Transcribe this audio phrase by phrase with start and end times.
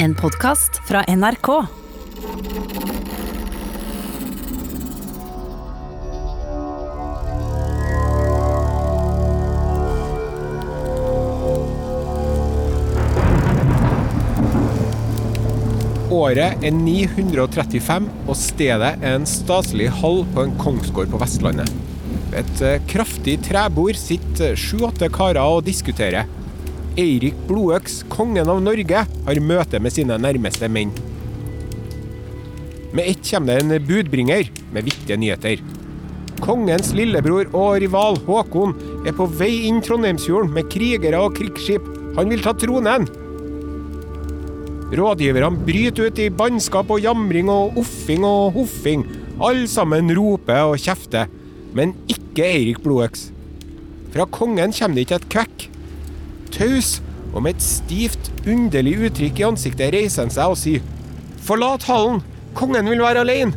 [0.00, 1.48] En podkast fra NRK.
[16.14, 21.74] Året er 935, og stedet er en staselig hall på en kongsgård på Vestlandet.
[22.30, 26.37] Ved et eh, kraftig trebord sitter sju-åtte karer og diskuterer.
[26.98, 30.90] Eirik Blodøks, kongen av Norge, har møte med sine nærmeste menn.
[32.90, 35.62] Med ett kommer det en budbringer med viktige nyheter.
[36.42, 38.74] Kongens lillebror og rival Håkon
[39.06, 41.86] er på vei inn Trondheimsfjorden med krigere og krigsskip.
[42.18, 43.06] Han vil ta tronen.
[44.98, 49.06] Rådgiverne bryter ut i bannskap og jamring og offing og hoffing.
[49.38, 51.30] Alle sammen roper og kjefter,
[51.78, 53.28] men ikke Eirik Blodøks.
[54.10, 55.68] Fra kongen kommer det ikke et kvekk.
[56.58, 56.98] Taus
[57.36, 60.86] og med et stivt, underlig uttrykk i ansiktet reiser han seg og sier
[61.46, 62.18] Forlat hallen,
[62.58, 63.54] kongen vil være alene.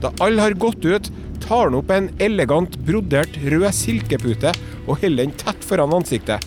[0.00, 1.10] Da alle har gått ut,
[1.42, 4.52] tar han opp en elegant brodert rød silkepute
[4.84, 6.44] og holder den tett foran ansiktet.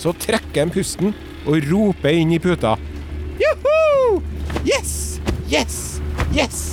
[0.00, 1.12] Så trekker han pusten
[1.44, 2.74] og roper inn i puta.
[3.42, 4.22] Juhu!
[4.64, 5.20] Yes!
[5.52, 5.78] Yes!
[6.32, 6.64] Yes!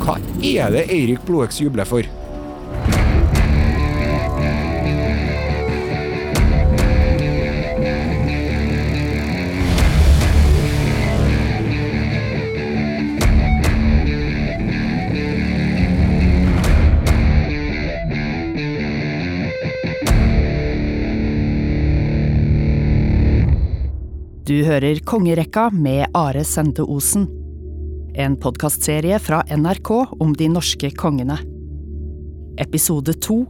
[0.00, 2.19] Hva er det Eirik Blodøks jubler for?
[24.50, 27.28] Du hører Kongerekka med Are Sende Osen.
[28.18, 31.36] En podkastserie fra NRK om de norske kongene.
[32.58, 33.46] Episode 2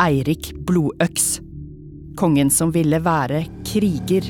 [0.00, 1.40] Eirik Blodøks.
[2.16, 4.24] Kongen som ville være kriger.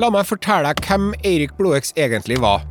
[0.00, 2.66] La meg fortelle deg hvem Eirik Blodøks egentlig var.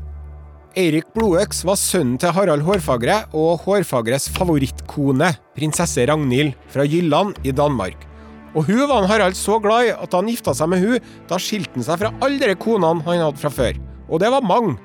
[0.75, 7.52] Eirik Blodøks var sønnen til Harald Hårfagre og Hårfagres favorittkone, prinsesse Ragnhild fra Jylland i
[7.52, 8.11] Danmark.
[8.51, 11.78] Og hun var Harald så glad i at han gifta seg med hun, da skilte
[11.78, 13.79] han seg fra alle de konene han hadde fra før.
[14.12, 14.75] Og det var mange.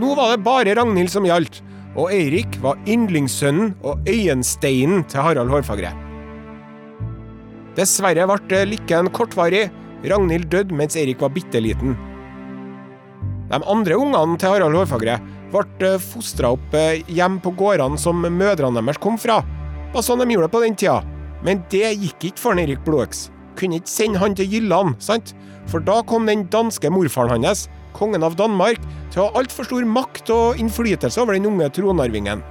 [0.00, 1.60] Nå var det bare Ragnhild som gjaldt,
[1.94, 5.92] og Eirik var yndlingssønnen og øyensteinen til Harald Hårfagre.
[7.76, 9.68] Dessverre ble lykken kortvarig.
[10.04, 11.94] Ragnhild døde mens Eirik var bitte liten.
[13.50, 15.20] De andre ungene til Harald Hårfagre
[15.54, 16.74] ble fostra opp
[17.06, 19.42] hjem på gårdene som mødrene deres kom fra.
[19.44, 21.02] Det var sånn de gjorde det på den tida.
[21.44, 23.28] Men det gikk ikke for Erik Blodøks.
[23.58, 25.34] Kunne ikke sende han til Jylland, sant?
[25.70, 28.80] For da kom den danske morfaren hans, kongen av Danmark,
[29.12, 32.42] til å ha altfor stor makt og innflytelse over den unge tronarvingen.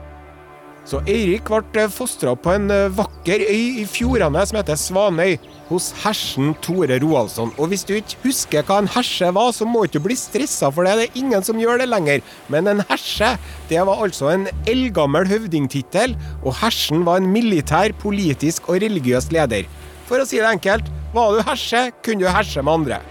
[0.84, 5.38] Så Eirik ble fostra opp på en vakker øy i fjordene som heter Svanøy,
[5.70, 7.54] hos hersen Tore Roaldsson.
[7.56, 10.68] Og hvis du ikke husker hva en herse var, så må du ikke bli stressa,
[10.76, 12.20] for det det er ingen som gjør det lenger.
[12.52, 13.32] Men en herse,
[13.72, 19.72] det var altså en eldgammel høvdingtittel, og hersen var en militær, politisk og religiøs leder.
[20.10, 23.02] For å si det enkelt, var du herse, kunne du herse med andre.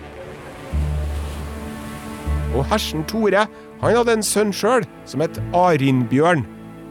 [2.52, 3.46] Og hersen Tore,
[3.80, 6.44] han hadde en sønn sjøl, som het Arinbjørn.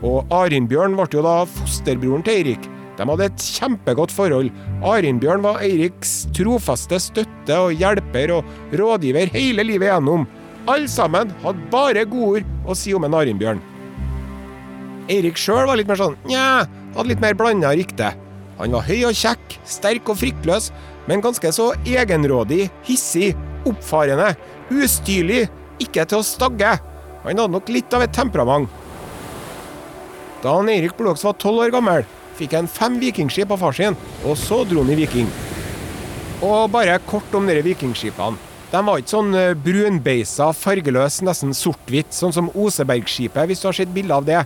[0.07, 2.69] Og Arinbjørn ble jo da fosterbroren til Eirik.
[2.97, 4.51] De hadde et kjempegodt forhold.
[4.85, 10.27] Arinbjørn var Eiriks trofaste støtte og hjelper og rådgiver hele livet gjennom.
[10.69, 13.61] Alle sammen hadde bare gode ord å si om en Arinbjørn.
[15.11, 18.11] Eirik sjøl var litt mer sånn nja, hadde litt mer blanda rykte.
[18.59, 20.69] Han var høy og kjekk, sterk og fryktløs,
[21.09, 23.31] men ganske så egenrådig, hissig,
[23.65, 24.35] oppfarende,
[24.69, 25.47] ustyrlig,
[25.81, 26.75] ikke til å stagge.
[27.23, 28.69] Han hadde nok litt av et temperament.
[30.41, 32.05] Da han Eirik Blåks var tolv år gammel,
[32.39, 35.27] fikk han fem vikingskip av far sin, og så dro han i viking.
[36.41, 38.47] Og bare kort om disse vikingskipene.
[38.71, 43.91] De var ikke sånn brunbeisa, fargeløs, nesten sort-hvitt, sånn som Osebergskipet, hvis du har sett
[43.91, 44.45] bilde av det.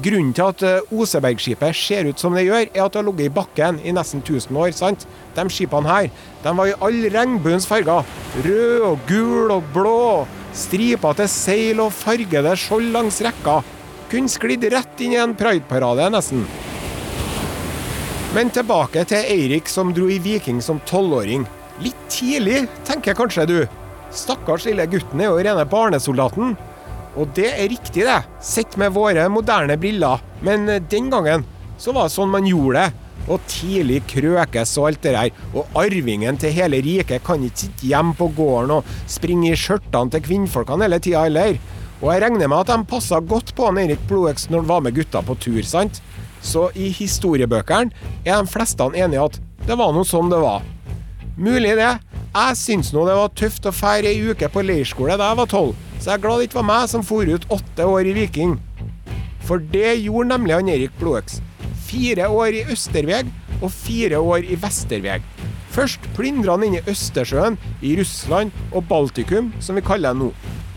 [0.00, 3.34] Grunnen til at Osebergskipet ser ut som det gjør, er at det har ligget i
[3.36, 4.72] bakken i nesten 1000 år.
[4.72, 5.04] sant?
[5.36, 6.08] De skipene her
[6.42, 8.08] de var i alle regnbuens farger.
[8.48, 10.26] Rød og gul og blå.
[10.56, 13.60] Stripete seil og fargede skjold langs rekka.
[14.10, 16.44] Kunne sklidd rett inn i en prideparade, nesten.
[18.36, 21.46] Men tilbake til Eirik som dro i viking som tolvåring.
[21.82, 23.58] Litt tidlig, tenker kanskje du.
[24.14, 26.54] Stakkars lille gutten er jo rene barnesoldaten.
[27.16, 30.22] Og det er riktig, det, sett med våre moderne briller.
[30.44, 31.46] Men den gangen
[31.80, 33.02] så var det sånn man gjorde det.
[33.26, 35.32] og tidlig krøkes og alt det der.
[35.56, 40.12] Og arvingen til hele riket kan ikke sitte hjemme på gården og springe i skjørtene
[40.14, 41.58] til kvinnfolkene hele tida heller.
[42.02, 44.84] Og jeg regner med at de passa godt på han Erik Blodøks når han var
[44.84, 46.02] med gutta på tur, sant?
[46.44, 47.94] Så i historiebøkene
[48.24, 50.66] er de fleste enige at det var noe sånn det var.
[51.36, 51.94] Mulig det.
[52.36, 55.48] Jeg syns nå det var tøft å feire ei uke på leirskole da jeg var
[55.50, 58.14] tolv, så jeg er glad det ikke var meg som for ut åtte år i
[58.16, 58.58] Viking.
[59.46, 61.40] For det gjorde nemlig han Erik Blodøks.
[61.86, 63.32] Fire år i Østerveg
[63.62, 65.24] og fire år i Vesterveg.
[65.72, 70.30] Først plyndra han inn i Østersjøen, i Russland og Baltikum, som vi kaller det nå.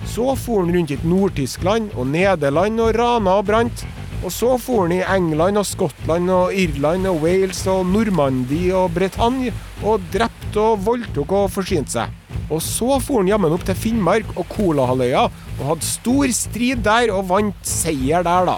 [0.09, 3.83] Så for han rundt i Nord-Tyskland og Nederland og rana og brant.
[4.19, 8.91] Og så for han i England og Skottland og Irland og Wales og Normandie og
[8.97, 9.53] Bretagne
[9.85, 12.17] og drepte og voldtok og forsynte seg.
[12.50, 17.13] Og så for han jammen opp til Finnmark og Kolahalvøya og hadde stor strid der
[17.13, 18.57] og vant seier der, da.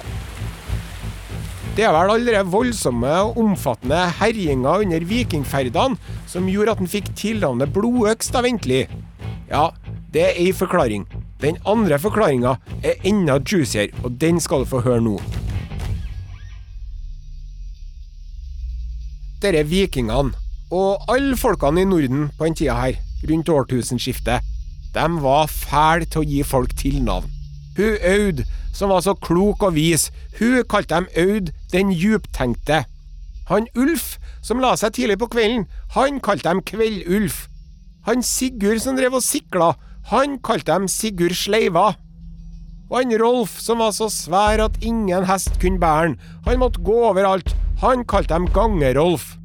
[1.75, 5.99] Det er vel alle de voldsomme og omfattende herjinga under vikingferdene
[6.31, 8.85] som gjorde at han fikk tilnavnet Blodøks, da ventelig.
[9.51, 9.69] Ja,
[10.11, 11.05] det er ei forklaring.
[11.41, 15.15] Den andre forklaringa er enda juicier, og den skal du få høre nå.
[19.41, 20.35] Dere vikingene,
[20.71, 22.99] og alle folkene i Norden på den tida her,
[23.29, 24.45] rundt årtusenskiftet,
[24.93, 27.29] de var fæle til å gi folk tilnavn.
[27.77, 32.83] Hun Aud, som var så klok og vis, hun kalte dem Aud den djuptenkte.
[33.49, 35.65] Han Ulf, som la seg tidlig på kvelden,
[35.95, 37.47] han kalte dem Kveld-Ulf.
[38.05, 39.73] Han Sigurd som drev og sikla,
[40.09, 41.91] han kalte dem Sigurd Sleiva.
[42.91, 46.17] Og han Rolf, som var så svær at ingen hest kunne bære han,
[46.47, 49.37] han måtte gå overalt, han kalte dem Gange-Rolf.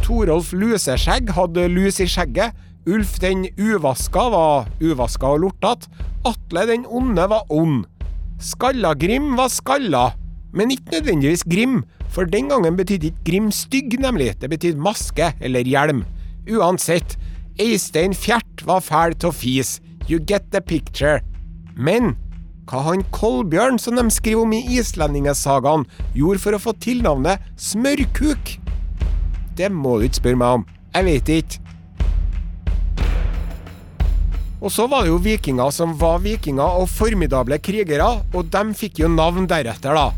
[0.00, 2.56] Torolf Luseskjegg hadde lus i skjegget,
[2.88, 5.90] Ulf den uvaska var uvaska og lortete,
[6.24, 7.84] Atle den onde var ond.
[8.40, 10.06] Skalla-Grim var skalla,
[10.56, 15.30] men ikke nødvendigvis Grim, for den gangen betydde ikke Grim stygg, nemlig, det betydde maske
[15.40, 16.02] eller hjelm.
[16.48, 17.18] Uansett,
[17.58, 21.20] Eistein Fjert var fæl til å fise, you get the picture.
[21.76, 22.14] Men
[22.70, 28.54] hva han Kolbjørn, som de skriver om i islendingesagaen, gjorde for å få tilnavnet Smørkuk?
[29.58, 30.68] Det må du ikke spørre meg om.
[30.94, 31.66] Jeg vet ikke.
[34.60, 39.00] Og så var det jo vikinger som var vikinger og formidable krigere, og de fikk
[39.02, 40.10] jo navn deretter, da.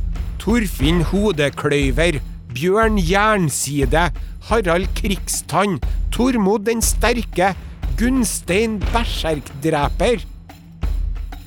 [0.43, 2.19] Torfinn Hodekløyver,
[2.52, 4.08] Bjørn Jernside,
[4.49, 5.79] Harald Krigstann,
[6.12, 7.55] Tormod den sterke,
[7.97, 10.23] Gunstein Berserkdreper.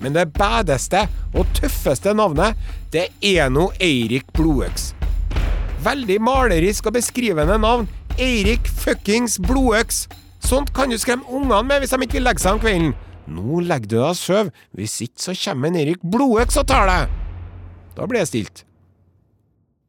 [0.01, 2.57] Men det bedeste og tøffeste navnet,
[2.93, 4.93] det er nå Eirik Blodøks.
[5.85, 7.87] Veldig malerisk og beskrivende navn.
[8.17, 10.05] Eirik fuckings Blodøks.
[10.45, 12.93] Sånt kan du skremme ungene med hvis de ikke vil legge seg om kvelden.
[13.25, 16.89] Nå legger du deg og sover, hvis ikke så kommer en Erik Blodøks og tar
[16.89, 17.13] deg.
[17.97, 18.65] Da blir det stilt.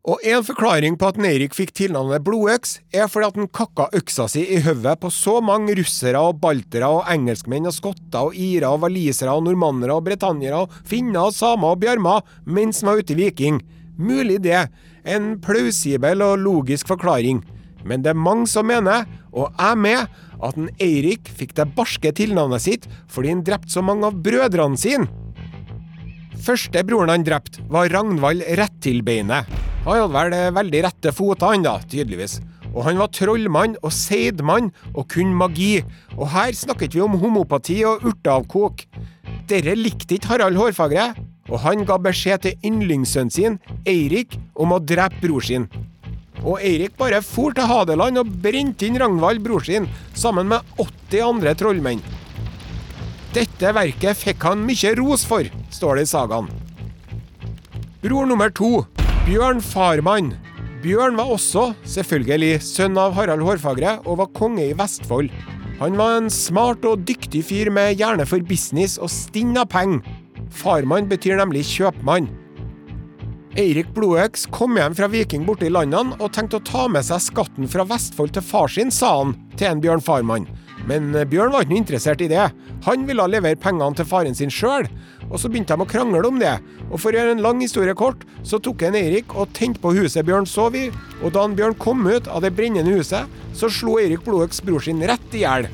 [0.06, 4.28] Og en forklaring på at Eirik fikk tilnavnet Blodøks, er fordi at han kakka øksa
[4.30, 8.68] si i hodet på så mange russere og baltere og engelskmenn og skotter og irer
[8.70, 13.02] og walisere og normannere og bretannere og finner og samer og bjarmer mens han var
[13.02, 13.58] ute i Viking.
[13.98, 14.68] Mulig det.
[15.02, 17.42] En plausibel og logisk forklaring.
[17.82, 22.14] Men det er mange som mener, og jeg med, at en Eirik fikk det barske
[22.14, 25.10] tilnavnet sitt fordi han drepte så mange av brødrene sine.
[26.44, 29.48] Første broren han drepte, var Ragnvald Rettilbeinet.
[29.86, 32.40] Han hadde vel veldig rette foter, han da, tydeligvis.
[32.76, 35.80] Og han var trollmann og seidmann og kun magi.
[36.18, 38.84] Og her snakket vi om homopati og urteavkok.
[39.48, 41.12] Dere likte ikke Harald Hårfagre,
[41.46, 45.68] og han ga beskjed til yndlingssønnen sin, Eirik, om å drepe bror sin.
[46.42, 51.22] Og Eirik bare for til Hadeland og brente inn Ragnvald, bror sin, sammen med 80
[51.30, 52.02] andre trollmenn.
[53.36, 56.46] Dette verket fikk han mye ros for, står det i sagaen.
[58.00, 58.86] Bror nummer to,
[59.26, 60.30] Bjørn Farmann.
[60.80, 65.28] Bjørn var også, selvfølgelig, sønn av Harald Hårfagre og var konge i Vestfold.
[65.82, 70.00] Han var en smart og dyktig fyr med hjerne for business og stinn av penger.
[70.56, 72.30] Farmann betyr nemlig kjøpmann.
[73.60, 77.20] Eirik Blodøks kom hjem fra Viking borte i landene og tenkte å ta med seg
[77.24, 80.48] skatten fra Vestfold til far sin, sa han til en Bjørn Farmann.
[80.86, 82.44] Men Bjørn var ikke noe interessert i det.
[82.86, 84.86] Han ville levere pengene til faren sin sjøl.
[85.26, 86.52] Og så begynte de å krangle om det.
[86.86, 89.94] Og for å gjøre en lang historie kort, så tok en Eirik og tente på
[89.96, 90.86] huset Bjørn sov i,
[91.22, 93.26] og da han Bjørn kom ut av det brennende huset,
[93.56, 95.66] så slo Eirik Blodøks bror sin rett i hjel.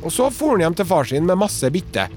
[0.00, 2.08] Og så for han hjem til far sin med masse bytte.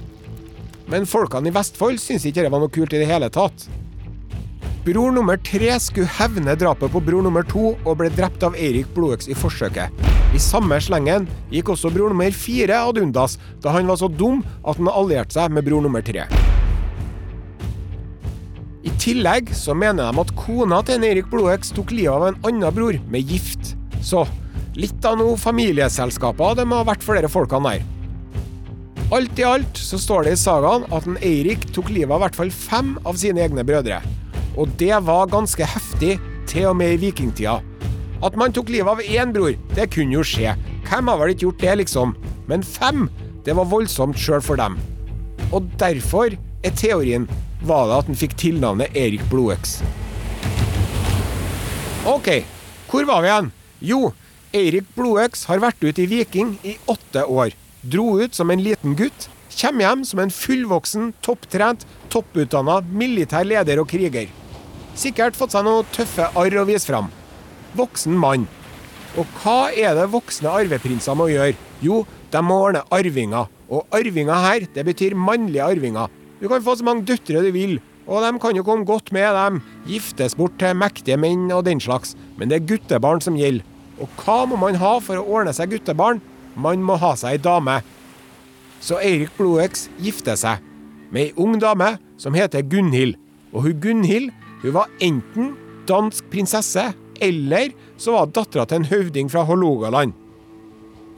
[0.90, 3.68] Men folkene i Vestfold syntes ikke det var noe kult i det hele tatt.
[4.84, 8.90] Bror nummer tre skulle hevne drapet på bror nummer to, og ble drept av Eirik
[8.92, 10.02] Blodøks i forsøket.
[10.36, 11.24] I samme slengen
[11.54, 15.38] gikk også bror nummer fire ad undas, da han var så dum at han allierte
[15.38, 16.26] seg med bror nummer tre.
[18.84, 22.42] I tillegg så mener de at kona til en Eirik Blodøks tok livet av en
[22.50, 23.78] annen bror med gift.
[24.04, 24.26] Så
[24.76, 27.88] litt av noe familieselskaper det må ha vært for dere folkene der.
[29.16, 32.26] Alt i alt så står det i sagaen at en Eirik tok livet av i
[32.26, 34.02] hvert fall fem av sine egne brødre.
[34.58, 36.18] Og det var ganske heftig,
[36.48, 37.60] til og med i vikingtida.
[38.24, 40.54] At man tok livet av én bror, det kunne jo skje.
[40.88, 42.16] Hvem har vel ikke gjort det, liksom?
[42.48, 43.08] Men fem,
[43.46, 44.78] det var voldsomt sjøl for dem.
[45.52, 47.28] Og derfor er teorien
[47.64, 49.80] var det at han fikk tilnavnet Erik Blodøks.
[52.08, 52.30] Ok,
[52.92, 53.52] hvor var vi igjen?
[53.84, 54.00] Jo,
[54.54, 57.56] Eirik Blodøks har vært ute i Viking i åtte år.
[57.82, 59.30] Dro ut som en liten gutt.
[59.54, 64.32] Kommer hjem som en fullvoksen, topptrent, topputdanna militær leder og kriger.
[64.94, 67.08] Sikkert fått seg noen tøffe arr å vise fram.
[67.78, 68.46] Voksen mann.
[69.18, 71.58] Og hva er det voksne arveprinser må gjøre?
[71.86, 73.50] Jo, de må ordne arvinger.
[73.74, 76.14] Og arvinger her, det betyr mannlige arvinger.
[76.42, 79.30] Du kan få så mange døtre du vil, og de kan jo komme godt med,
[79.34, 79.62] dem.
[79.90, 82.14] Giftes bort til mektige menn og den slags.
[82.38, 83.66] Men det er guttebarn som gjelder.
[84.02, 86.22] Og hva må man ha for å ordne seg guttebarn?
[86.54, 87.80] Man må ha seg ei dame.
[88.84, 90.62] Så Eirik Bloeks gifter seg
[91.14, 93.16] med ei ung dame som heter Gunhild.
[93.54, 94.34] Og hun Gunhild
[94.64, 95.54] hun var enten
[95.88, 100.16] dansk prinsesse, eller så var dattera til en høvding fra Hålogaland.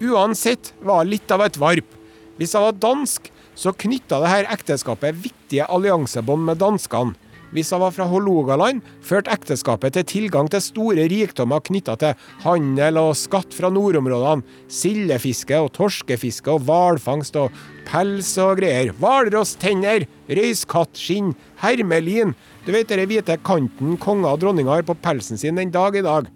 [0.01, 1.93] Uansett var litt av et varp.
[2.39, 7.15] Hvis hun var dansk, så knytta dette ekteskapet viktige alliansebånd med danskene.
[7.55, 12.99] Hvis hun var fra Hålogaland, førte ekteskapet til tilgang til store rikdommer knytta til handel
[12.99, 17.55] og skatt fra nordområdene, sildefiske og torskefiske og hvalfangst og
[17.87, 18.91] pels og greier.
[18.99, 22.35] Hvalrosstenner, røyskattskinn, hermelin.
[22.65, 26.05] Du vet den hvite kanten konger og dronninger har på pelsen sin den dag i
[26.05, 26.29] dag.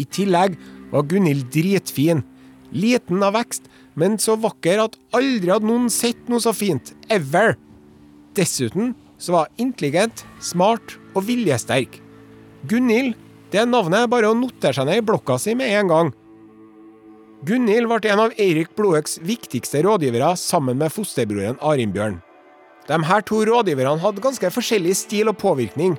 [0.00, 0.56] I tillegg
[0.90, 2.22] var Gunhild dritfin.
[2.72, 3.66] Liten av vekst,
[3.98, 6.94] men så vakker at aldri hadde noen sett noe så fint.
[7.12, 7.56] Ever.
[8.38, 11.98] Dessuten så var intelligent, smart og viljesterk.
[12.70, 13.12] Gunhild,
[13.52, 16.14] det navnet er bare å notere seg ned i blokka si med en gang.
[17.44, 22.20] Gunhild ble en av Eirik Blodøks viktigste rådgivere sammen med fosterbroren Arinbjørn.
[22.90, 25.94] De her to rådgiverne hadde ganske forskjellig stil og påvirkning.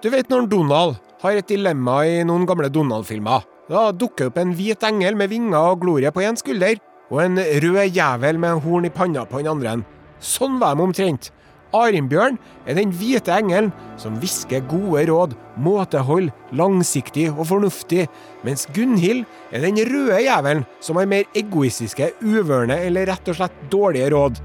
[0.00, 3.44] Du vet når Donald har et dilemma i noen gamle Donald-filmer.
[3.68, 6.80] Da dukker opp en hvit engel med vinger og glorie på én skulder,
[7.12, 9.76] og en rød jævel med horn i panna på den andre.
[10.24, 11.28] Sånn var de omtrent.
[11.76, 13.68] Arinbjørn er den hvite engelen
[14.00, 18.06] som hvisker gode råd, måtehold, langsiktig og fornuftig,
[18.48, 23.66] mens Gunhild er den røde jævelen som har mer egoistiske, uvørende eller rett og slett
[23.68, 24.40] dårlige råd.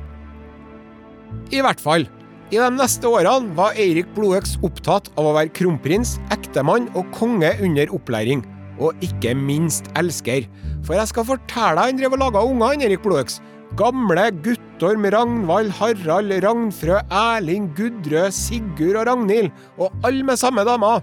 [1.53, 2.07] I hvert fall,
[2.53, 7.49] i de neste årene var Eirik Blodøks opptatt av å være kronprins, ektemann og konge
[7.65, 8.43] under opplæring.
[8.77, 10.45] Og ikke minst elsker.
[10.85, 13.39] For jeg skal fortelle deg han drev og laga unger, han Erik Blodøks.
[13.79, 19.49] Gamle Guttorm, Ragnvald, Harald, Ragnfrø, Erling, Gudrød, Sigurd og Ragnhild.
[19.81, 20.99] Og alle med samme dama.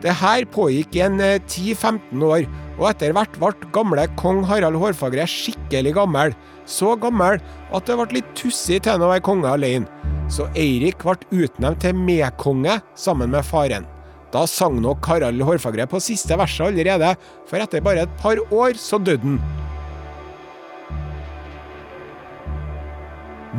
[0.00, 2.46] Det her pågikk i en 10-15 år,
[2.78, 6.32] og etter hvert ble gamle kong Harald Hårfagre skikkelig gammel.
[6.70, 7.40] Så gammel
[7.74, 9.88] at det ble litt tussig til han å være konge alene.
[10.30, 13.88] Så Eirik ble utnevnt til medkonge sammen med faren.
[14.30, 17.16] Da sang nok Harald Hårfagre på siste verset allerede,
[17.50, 19.40] for etter bare et par år så døde han.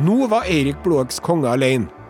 [0.02, 2.01] Nå var Eirik Blåøks konge alene.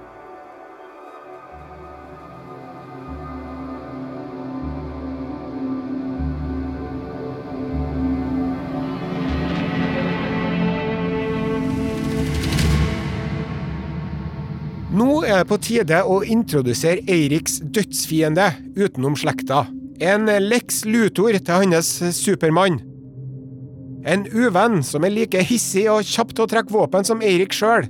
[15.43, 19.65] Det på tide å introdusere Eiriks dødsfiende utenom slekta.
[20.03, 22.79] En Lex Luthor til hans Supermann.
[24.07, 27.89] En uvenn som er like hissig og kjapp til å trekke våpen som Eirik sjøl.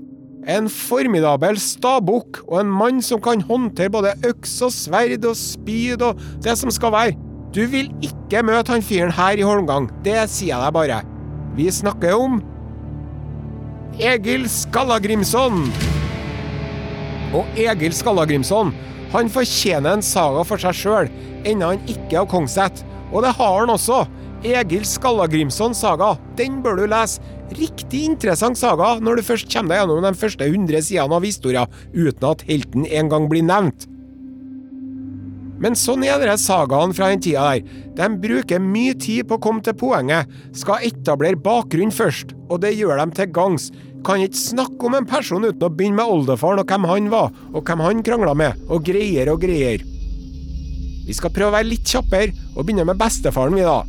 [0.48, 6.02] En formidabel stabukk og en mann som kan håndtere både øks og sverd og spyd
[6.08, 7.16] og det som skal være.
[7.52, 11.02] Du vil ikke møte han fyren her i Holmgang, det sier jeg deg bare.
[11.56, 12.40] Vi snakker om
[14.00, 15.66] Egil Skallagrimson.
[17.32, 18.72] Og Egil Skallagrimson
[19.12, 21.12] han fortjener en saga for seg sjøl,
[21.44, 22.80] enda han ikke har kongsett.
[23.12, 24.06] Og det har han også.
[24.42, 26.14] Egil Skallagrimson saga.
[26.38, 27.20] Den bør du lese.
[27.52, 31.66] Riktig interessant saga når du først kommer deg gjennom de første 100 sidene av historia,
[31.92, 33.84] uten at helten engang blir nevnt.
[35.62, 37.68] Men sånn er dere sagaene fra den tida der.
[37.94, 42.72] De bruker mye tid på å komme til poenget, skal etablere bakgrunn først, og det
[42.74, 43.68] gjør de til gangs.
[44.02, 47.30] Kan ikke snakke om en person uten å begynne med oldefaren og hvem han var,
[47.52, 49.84] og hvem han krangla med, og greier og greier.
[51.06, 53.82] Vi skal prøve å være litt kjappere, og begynne med bestefaren, vi, da.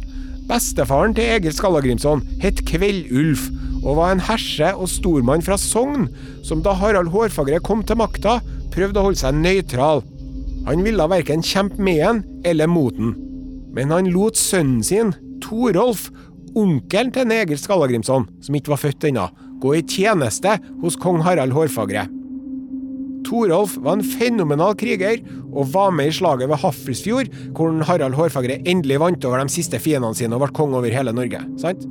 [0.50, 3.48] Bestefaren til Egil Skallagrimson het Kveldulf,
[3.84, 6.08] og var en herse og stormann fra Sogn,
[6.46, 8.38] som da Harald Hårfagre kom til makta,
[8.74, 10.04] prøvde å holde seg nøytral.
[10.68, 13.16] Han ville verken kjempe med han eller mot han.
[13.74, 15.12] Men han lot sønnen sin,
[15.44, 16.08] Torolf,
[16.60, 19.30] onkelen til Egil Skallagrimson, som ikke var født ennå,
[19.64, 22.08] gå i tjeneste hos kong Harald Hårfagre.
[23.24, 25.22] Torolf var en fenomenal kriger,
[25.54, 29.80] og var med i slaget ved Hafrsfjord, hvor Harald Hårfagre endelig vant over de siste
[29.80, 31.42] fiendene sine og ble konge over hele Norge.
[31.62, 31.86] sant?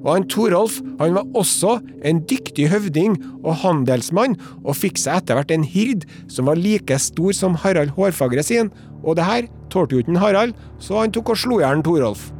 [0.00, 1.76] Og han Torolf han var også
[2.08, 6.98] en dyktig høvding og handelsmann, og fikk seg etter hvert en hird som var like
[6.98, 8.72] stor som Harald Hårfagre sin,
[9.04, 12.30] og det her tålte jo ikke Harald, så han tok og slo i hjel Torolf.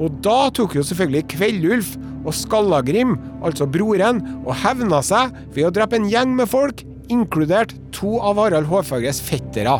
[0.00, 5.72] Og da tok jo selvfølgelig Kveldulf og Skallagrim, altså broren, og hevna seg ved å
[5.76, 9.76] drepe en gjeng med folk, inkludert to av Harald Hårfagres fettere.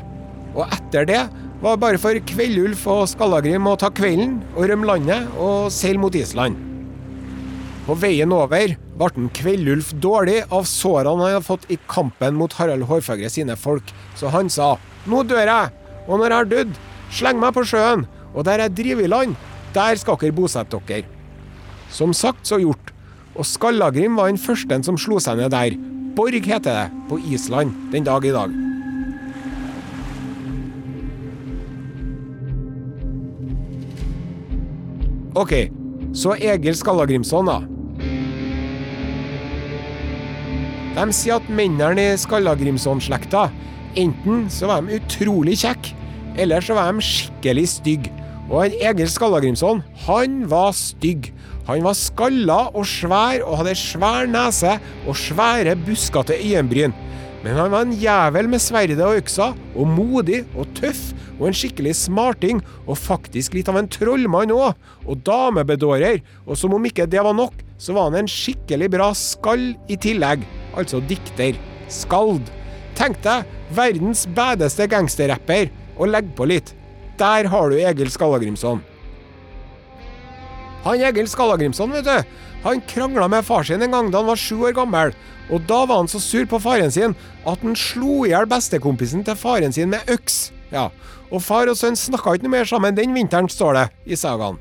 [0.56, 1.22] Og etter det
[1.60, 6.00] var det bare for Kveldulf og Skallagrim å ta kvelden og rømme landet og seile
[6.02, 6.56] mot Island.
[7.86, 12.84] På veien over ble Kveldulf dårlig av sårene han hadde fått i kampen mot Harald
[12.88, 14.74] Hårfagre sine folk, så han sa
[15.08, 15.70] nå dør jeg,
[16.06, 16.74] og når jeg har dødd,
[17.16, 19.38] sleng meg på sjøen, og der jeg driver i land,
[19.74, 21.06] der skal dere bosette dere.
[21.90, 22.92] Som sagt, så gjort.
[23.34, 25.76] Og Skallagrim var den første som slo seg ned der.
[26.16, 28.50] Borg heter det, på Island, den dag i dag.
[35.38, 35.52] OK,
[36.12, 37.60] så Egil Skallagrimson, da.
[40.96, 43.46] De sier at mennene i Skallagrimson-slekta
[43.98, 45.94] enten så var de utrolig kjekke,
[46.36, 48.19] eller så var de skikkelig stygge.
[48.50, 51.30] Og en Egil Skallagrimson, han var stygg.
[51.68, 54.74] Han var skalla og svær og hadde svær nese
[55.06, 56.94] og svære, buskete øyenbryn.
[57.44, 61.56] Men han var en jævel med sverdet og øksa, og modig og tøff, og en
[61.56, 64.74] skikkelig smarting, og faktisk litt av en trollmann òg,
[65.06, 69.08] og damebedårer, og som om ikke det var nok, så var han en skikkelig bra
[69.16, 70.44] skall i tillegg,
[70.76, 71.56] altså dikter.
[71.90, 72.50] Skald.
[72.98, 76.74] Tenk deg verdens bedeste gangsterrapper, og legg på litt.
[77.20, 78.80] Der har du Egil Skallagrimson.
[80.84, 84.40] Han Egil Skallagrimson, vet du, han krangla med far sin en gang da han var
[84.40, 85.12] sju år gammel.
[85.50, 89.24] Og da var han så sur på faren sin at han slo i hjel bestekompisen
[89.26, 90.50] til faren sin med øks.
[90.72, 90.88] Ja,
[91.30, 94.58] Og far og sønn snakka ikke noe mer sammen den vinteren, står det i sagaen.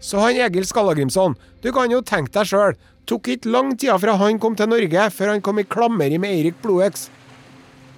[0.00, 2.76] Så han Egil Skallagrimson, du kan jo tenke deg sjøl,
[3.10, 6.30] tok ikke lang tid fra han kom til Norge før han kom i klammeri med
[6.30, 7.08] Eirik Blodøks.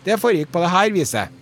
[0.07, 1.42] Det foregikk på det her viset.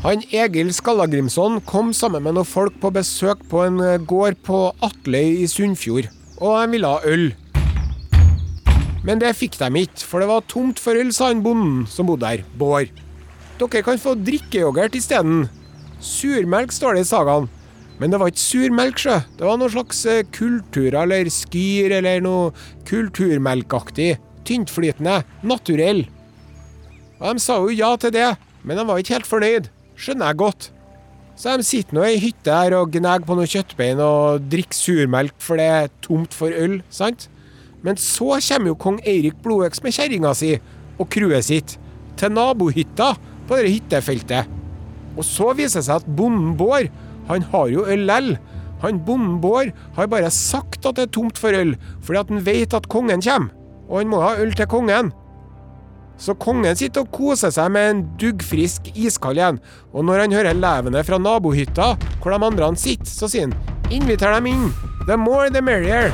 [0.00, 4.60] Han Egil Skallagrimson kom sammen med noen folk på besøk på en eh, gård på
[4.80, 6.06] Atløy i Sunnfjord,
[6.40, 7.26] og de ville ha øl.
[9.04, 12.08] Men det fikk de ikke, for det var tomt for øl, sa han bonden som
[12.08, 12.88] bodde der, Bård.
[13.60, 15.42] Dere kan få drikkeyoghurt isteden.
[16.00, 17.50] Surmelk, står det i sagaen.
[18.00, 19.18] Men det var ikke surmelk, sjø.
[19.36, 22.54] Det var noe slags eh, kultur eller skyr eller noe
[22.88, 24.14] kulturmelkaktig.
[24.48, 25.18] Tyntflytende.
[25.44, 26.06] Naturell.
[27.20, 28.30] Og de sa jo ja til det,
[28.64, 29.68] men de var ikke helt fornøyd
[30.00, 30.70] skjønner jeg godt.
[31.40, 35.36] Så de sitter nå i hytte her og gnager på noen kjøttbein og drikker surmelk
[35.40, 37.28] for det er tomt for øl, sant?
[37.80, 40.56] Men så kommer jo kong Eirik Blodøks med kjerringa si
[41.00, 41.78] og crewet sitt
[42.20, 43.14] til nabohytta
[43.48, 44.50] på dette hyttefeltet.
[45.16, 46.90] Og så viser det seg at bonden Bård,
[47.30, 48.34] han har jo øl lell.
[48.84, 51.72] Han bonden Bård har bare sagt at det er tomt for øl,
[52.04, 53.56] fordi at han vet at kongen kommer.
[53.88, 55.10] Og han må ha øl til kongen.
[56.20, 59.60] Så kongen sitter og koser seg med en duggfrisk iskald en,
[59.96, 63.56] og når han hører levende fra nabohytta, hvor de andre sitter, så sier han
[63.90, 64.68] inviter dem inn.
[65.08, 66.12] The more the merrier.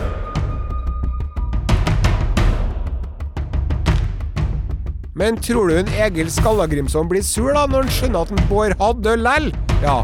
[5.16, 8.76] Men tror du en Egil Skallagrimson blir sur da, når han skjønner at en Bård
[8.78, 9.48] hadde øl lell?
[9.82, 9.98] Ja.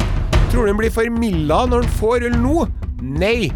[0.50, 2.64] Tror du han blir formilda når han får øl nå?
[3.20, 3.52] Nei.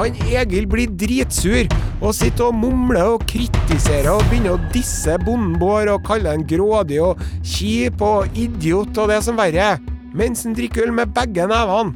[0.00, 1.66] Han Egil blir dritsur
[2.00, 6.46] og sitter og mumler og kritiserer og begynner å disse bonden Bård og kalle han
[6.48, 9.74] grådig og kjip og idiot og det som verre,
[10.16, 11.92] mens han drikker øl med begge nevene.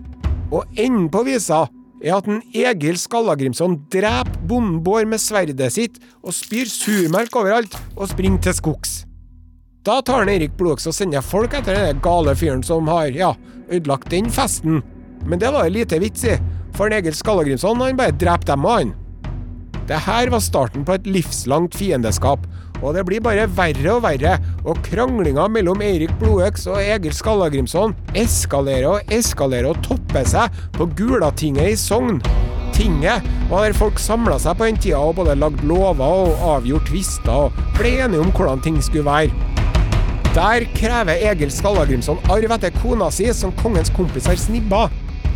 [0.53, 1.62] Og enden på visa
[2.05, 7.79] er at en Egil Skallagrimson dreper bonden Bård med sverdet sitt og spyr surmelk overalt
[7.97, 8.93] og springer til skogs.
[9.85, 13.33] Da tar han Erik Blodøks og sender folk etter den gale fyren som har, ja,
[13.73, 14.83] ødelagt den festen.
[15.25, 16.37] Men det var det lite vits i,
[16.74, 18.92] for en Egil Skallagrimson han bare drepte dem han.
[19.88, 22.46] Det her var starten på et livslangt fiendeskap,
[22.80, 27.94] og det blir bare verre og verre, og kranglinga mellom Eirik Blodøks og Egil Skallagrimson
[28.16, 32.20] eskalerer og eskalerer og topper seg på Gulatinget i Sogn.
[32.74, 36.88] Tinget var der folk samla seg på den tida og både lagde lover og avgjort
[36.90, 39.52] tvister og ble enige om hvordan ting skulle være.
[40.34, 44.88] Der krever Egil Skallagrimson arv etter kona si, som kongens kompiser snibba.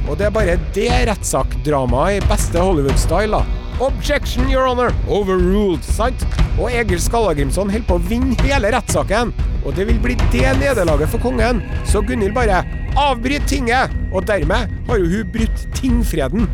[0.09, 3.65] Og det er bare det rettssakdramaet i beste Hollywood-style, da.
[3.85, 4.95] Objection, your honor!
[5.07, 6.25] Overruled, sant?
[6.57, 9.35] Og Egil Skallagrimson holder på å vinne hele rettssaken.
[9.63, 11.61] Og det vil bli det nederlaget for kongen.
[11.87, 12.65] Så Gunhild bare
[12.99, 13.93] avbryt tinget!
[14.09, 16.49] Og dermed har jo hun brutt tingfreden.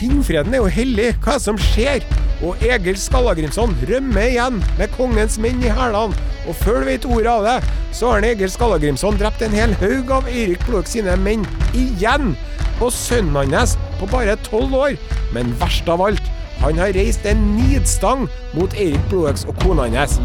[0.00, 1.10] Tingfreden er jo hellig.
[1.20, 2.00] Hva som skjer?
[2.40, 6.16] Og Egil Skallagrimson rømmer igjen med kongens menn i hælene.
[6.48, 10.08] Og før du vet ordet av det, så har Egil Skallagrimson drept en hel haug
[10.16, 11.44] av Eirik Blodøk sine menn
[11.76, 12.32] igjen.
[12.80, 14.96] Og sønnen hans på bare tolv år.
[15.36, 16.32] Men verst av alt,
[16.62, 20.16] han har reist en nidstang mot Eirik Blodøks og kona hans.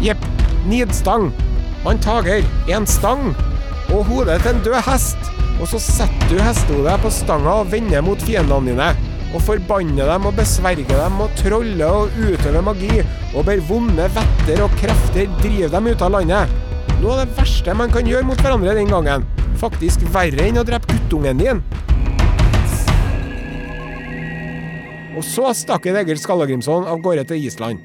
[0.00, 0.24] Jepp,
[0.72, 1.28] nidstang.
[1.84, 3.34] Man tager en stang
[3.92, 8.00] og hodet til en død hest, og så setter du hestehodet på stanga og vender
[8.08, 9.07] mot fiendene dine.
[9.36, 13.02] Og forbanne dem og besverge dem og trolle og utøve magi
[13.34, 16.54] og ber vonde vetter og krefter drive dem ut av landet.
[17.02, 19.26] Noe av det verste man kan gjøre mot hverandre den gangen.
[19.60, 21.60] Faktisk verre enn å drepe guttungen din.
[25.18, 27.82] Og så stakk Egil Skallagrimson av gårde til Island.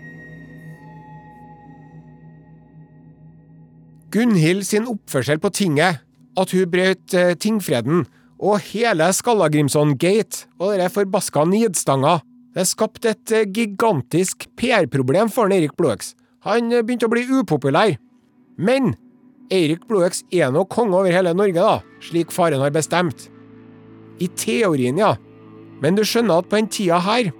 [4.14, 6.04] Gunhild sin oppførsel på tinget,
[6.38, 8.06] at hun brøt eh, tingfreden,
[8.44, 12.18] og hele Skallagrimson-gate og den forbaska nidstanga,
[12.54, 16.14] det skapte et eh, gigantisk PR-problem for han Erik Blodøks.
[16.46, 17.96] Han eh, begynte å bli upopulær.
[18.60, 18.94] Men
[19.54, 23.30] Eirik Blodøks er nå konge over hele Norge, da, slik faren har bestemt.
[24.22, 25.16] I teorien, ja.
[25.82, 27.32] Men du skjønner at på den tida her,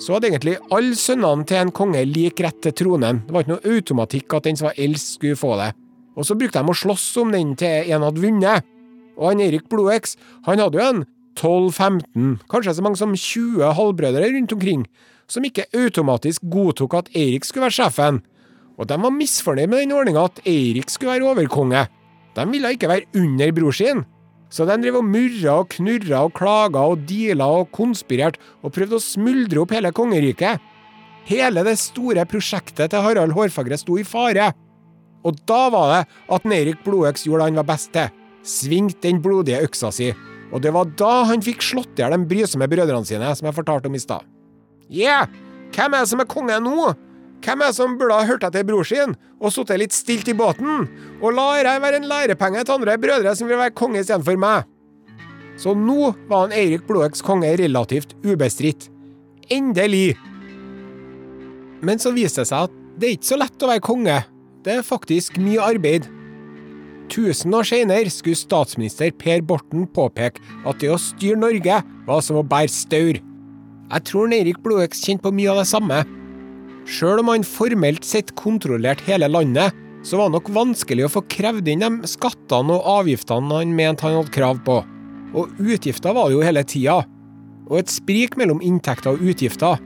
[0.00, 3.24] så hadde egentlig alle sønnene til en konge lik rett til tronen.
[3.26, 5.72] Det var ikke noe automatikk at den som var eldst, skulle få det.
[6.16, 8.70] Og så brukte de å slåss om den til en hadde vunnet.
[9.18, 11.04] Og han Erik Blodeks, han hadde jo en
[11.38, 14.84] 12-15, kanskje så mange som 20 halvbrødre rundt omkring,
[15.30, 18.20] som ikke automatisk godtok at Eirik skulle være sjefen.
[18.80, 21.84] Og de var misfornøyd med den ordninga at Eirik skulle være overkonge.
[22.36, 24.04] De ville ikke være under bror sin.
[24.50, 28.98] Så de drev og murra og knurra og klaga og deala og konspirerte og prøvde
[28.98, 30.58] å smuldre opp hele kongeriket.
[31.28, 34.50] Hele det store prosjektet til Harald Hårfagre sto i fare.
[35.22, 36.00] Og da var det
[36.34, 38.08] at Eirik Blodøks gjorde det han var best til.
[38.46, 40.10] Svingte den blodige øksa si.
[40.50, 43.56] Og det var da han fikk slått i hjel de brysomme brødrene sine, som jeg
[43.56, 44.26] fortalte om i stad.
[44.90, 45.28] Yeah!
[45.70, 46.90] Hvem er det som er konge nå?
[47.40, 50.36] Hvem er det som burde ha hørt etter bror sin og sittet litt stilt i
[50.36, 50.88] båten,
[51.22, 54.66] og la dette være en lærepenge til andre brødre som vil være konge istedenfor meg?
[55.60, 58.88] Så nå var han Eirik Blodøks konge relativt ubestridt.
[59.52, 60.18] Endelig!
[61.80, 64.16] Men så viste det seg at det er ikke så lett å være konge.
[64.64, 66.08] Det er faktisk mye arbeid.
[67.10, 72.38] Tusen år senere skulle statsminister Per Borten påpeke at det å styre Norge var som
[72.38, 73.18] å bære staur.
[73.90, 76.04] Jeg tror Eirik Blodøks kjente på mye av det samme.
[76.86, 79.74] Sjøl om han formelt sett kontrollerte hele landet,
[80.06, 84.06] så var det nok vanskelig å få krevd inn de skattene og avgiftene han mente
[84.06, 84.78] han hadde krav på.
[85.34, 87.00] Og utgifter var det jo hele tida.
[87.70, 89.82] Og et sprik mellom inntekter og utgifter.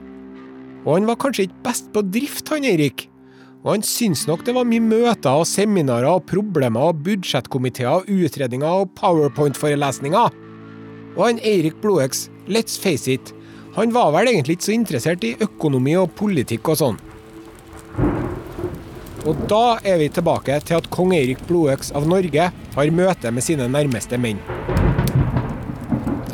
[0.85, 3.07] Og han var kanskje ikke best på drift, han Eirik.
[3.65, 8.11] Og han syntes nok det var mye møter og seminarer og problemer og budsjettkomiteer og
[8.13, 10.35] utredninger og powerpoint-forelesninger.
[11.15, 13.33] Og han Eirik Blodøks, let's face it,
[13.73, 17.01] han var vel egentlig ikke så interessert i økonomi og politikk og sånn.
[19.25, 23.43] Og da er vi tilbake til at kong Eirik Blodøks av Norge har møte med
[23.43, 24.37] sine nærmeste menn.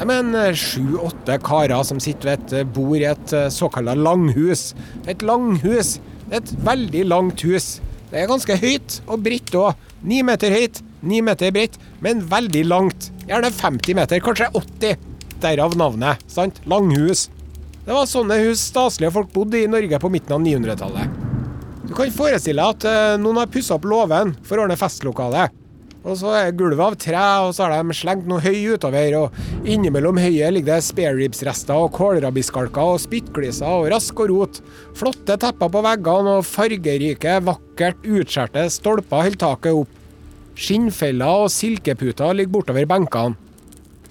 [0.02, 4.72] De er en sju-åtte karer som sitter ved et bord i et såkalt langhus.
[5.06, 6.00] Et langhus
[6.32, 7.80] et veldig langt hus.
[8.12, 9.78] Det er ganske høyt og bredt òg.
[10.08, 13.12] Ni meter høyt, ni meter bredt, men veldig langt.
[13.28, 15.08] Gjerne 50 meter, kanskje 80.
[15.42, 16.24] Derav navnet.
[16.28, 16.62] sant?
[16.66, 17.30] Langhus.
[17.86, 21.20] Det var sånne hus staselige folk bodde i Norge på midten av 900-tallet.
[21.88, 25.52] Du kan forestille deg at noen har pussa opp låven for å ordne festlokalet.
[26.02, 29.14] Og så er gulvet av tre, og så har de slengt noe høy utover.
[29.20, 34.62] Og innimellom høyet ligger det spareribsrester og kålrabbiskalker og spyttgliser og rask og rot.
[34.98, 40.00] Flotte tepper på veggene og fargerike, vakkert utskjærte stolper holder taket opp.
[40.58, 43.38] Skinnfeller og silkeputer ligger bortover benkene.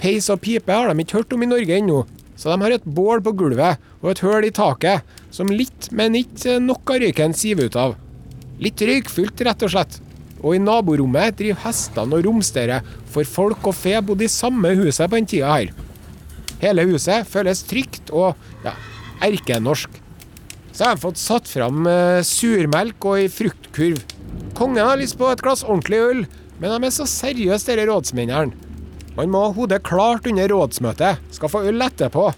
[0.01, 2.05] Peis og pipe har de ikke hørt om i Norge ennå,
[2.39, 6.17] så de har et bål på gulvet og et høl i taket som litt, men
[6.17, 7.99] ikke nok av røyken siver ut av.
[8.63, 10.01] Litt røykfullt, rett og slett
[10.41, 15.09] og i naborommet driver hestene og romsterer, for folk og fe bodde i samme huset
[15.09, 15.73] på den tida her.
[16.61, 18.75] Hele huset føles trygt og ja,
[19.25, 19.93] erkenorsk.
[20.73, 24.01] Så har de fått satt fram uh, surmelk og ei fruktkurv.
[24.57, 26.27] Kongen har lyst på et glass ordentlig øl,
[26.61, 28.69] men de er så seriøse, disse rådsmennene.
[29.17, 31.21] Man må ha hodet klart under rådsmøtet.
[31.35, 32.31] Skal få øl etterpå.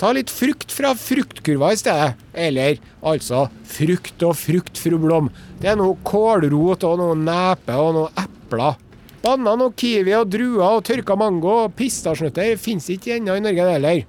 [0.00, 2.16] Ta litt frukt fra fruktkurva i stedet.
[2.34, 5.30] Eller altså frukt og frukt, fru Blom.
[5.60, 8.80] Det er noe kålrot og noe nepe og noe epler.
[9.22, 13.68] Banan og kiwi og druer og tørka mango og pistasjnøtter fins ikke ennå i Norge
[13.70, 14.02] heller.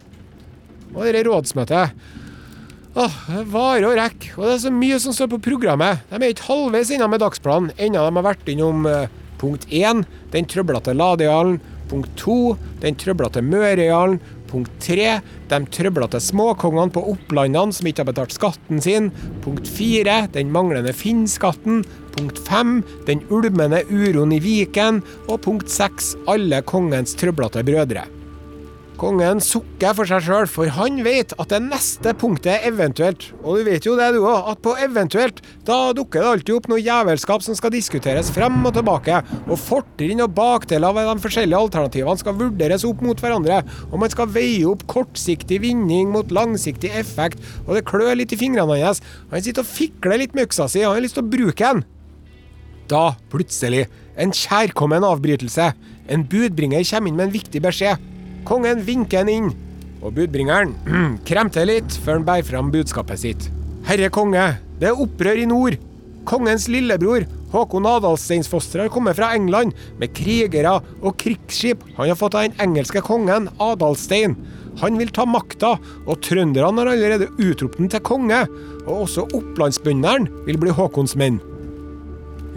[0.93, 2.11] Og dette rådsmøtet
[2.93, 6.03] Åh, det varer og rekker, og det er så mye som står på programmet.
[6.11, 9.07] De er ikke halvveis inne med dagsplanen, ennå de har vært innom eh,
[9.41, 10.03] punkt 1,
[10.35, 11.57] den trøblete Ladehallen,
[11.89, 12.35] punkt 2,
[12.83, 14.19] den trøblete Mørehallen,
[14.53, 19.11] punkt 3, de trøblete småkongene på Opplandene som ikke har betalt skatten sin,
[19.43, 26.13] punkt 4, den manglende Finn-skatten, punkt 5, den ulmende uroen i Viken, og punkt 6,
[26.29, 28.05] alle kongens trøblete brødre.
[29.03, 33.25] Kongen sukker for seg sjøl, for han vet at det neste punktet er eventuelt.
[33.41, 36.69] Og du vet jo det du òg, at på eventuelt, da dukker det alltid opp
[36.71, 41.59] noe jævelskap som skal diskuteres frem og tilbake, og fortrinn og bakdeler ved de forskjellige
[41.65, 43.57] alternativene skal vurderes opp mot hverandre,
[43.89, 48.39] og man skal veie opp kortsiktig vinning mot langsiktig effekt, og det klør litt i
[48.39, 49.03] fingrene hans.
[49.33, 51.73] Han sitter og fikler litt med øksa si, og han har lyst til å bruke
[51.73, 51.83] den.
[52.87, 53.03] Da,
[53.35, 55.73] plutselig, en kjærkommen avbrytelse.
[56.07, 58.12] En budbringer kommer inn med en viktig beskjed.
[58.47, 59.51] Kongen vinker han inn,
[60.03, 60.73] og budbringeren
[61.27, 63.47] kremter litt før han bærer fram budskapet sitt.
[63.87, 65.79] Herre konge, det er opprør i nord.
[66.27, 72.37] Kongens lillebror, Håkon Adalsteinsfoster, har kommet fra England med krigere og krigsskip han har fått
[72.39, 74.37] av den engelske kongen Adalstein.
[74.81, 75.75] Han vil ta makta,
[76.07, 78.39] og trønderne har allerede utropt den til konge.
[78.87, 81.37] Og også opplandsbøndene vil bli Håkons menn.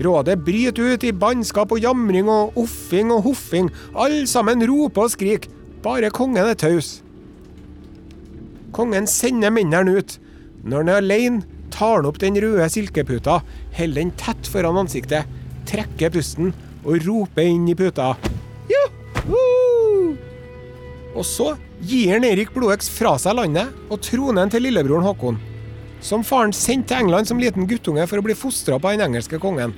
[0.03, 3.71] Rådet bryter ut i bannskap og jamring og offing og hoffing.
[3.97, 5.53] Alle sammen roper og skriker.
[5.85, 7.01] Bare kongen er taus.
[8.77, 10.19] Kongen sender mennene ut.
[10.67, 13.41] Når han er alene, tar han opp den røde silkeputa,
[13.77, 15.29] holder den tett foran ansiktet,
[15.69, 16.53] trekker pusten
[16.87, 18.15] og roper inn i puta.
[18.71, 20.17] Juhu!
[21.17, 21.53] Og så
[21.87, 25.41] gir han Erik Blodøks fra seg landet og tronen til lillebroren Håkon.
[26.05, 29.41] Som faren sendte til England som liten guttunge for å bli fostra på den engelske
[29.43, 29.75] kongen.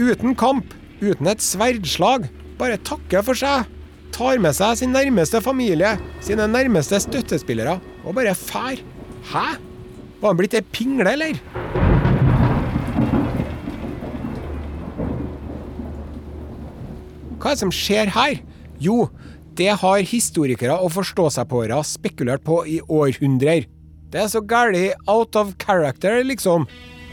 [0.00, 2.26] Uten kamp, uten et sverdslag,
[2.58, 3.68] bare takker for seg.
[4.14, 8.78] Tar med seg sin nærmeste familie, sine nærmeste støttespillere, og bare fær.
[9.32, 9.46] Hæ?
[10.20, 11.40] Var han blitt ei pingle, eller?
[17.42, 18.38] Hva er det som skjer her?
[18.80, 19.08] Jo,
[19.58, 23.66] det har historikere og forstå-seg-på-ere spekulert på i århundrer.
[24.14, 26.68] Det er så gæli out of character, liksom.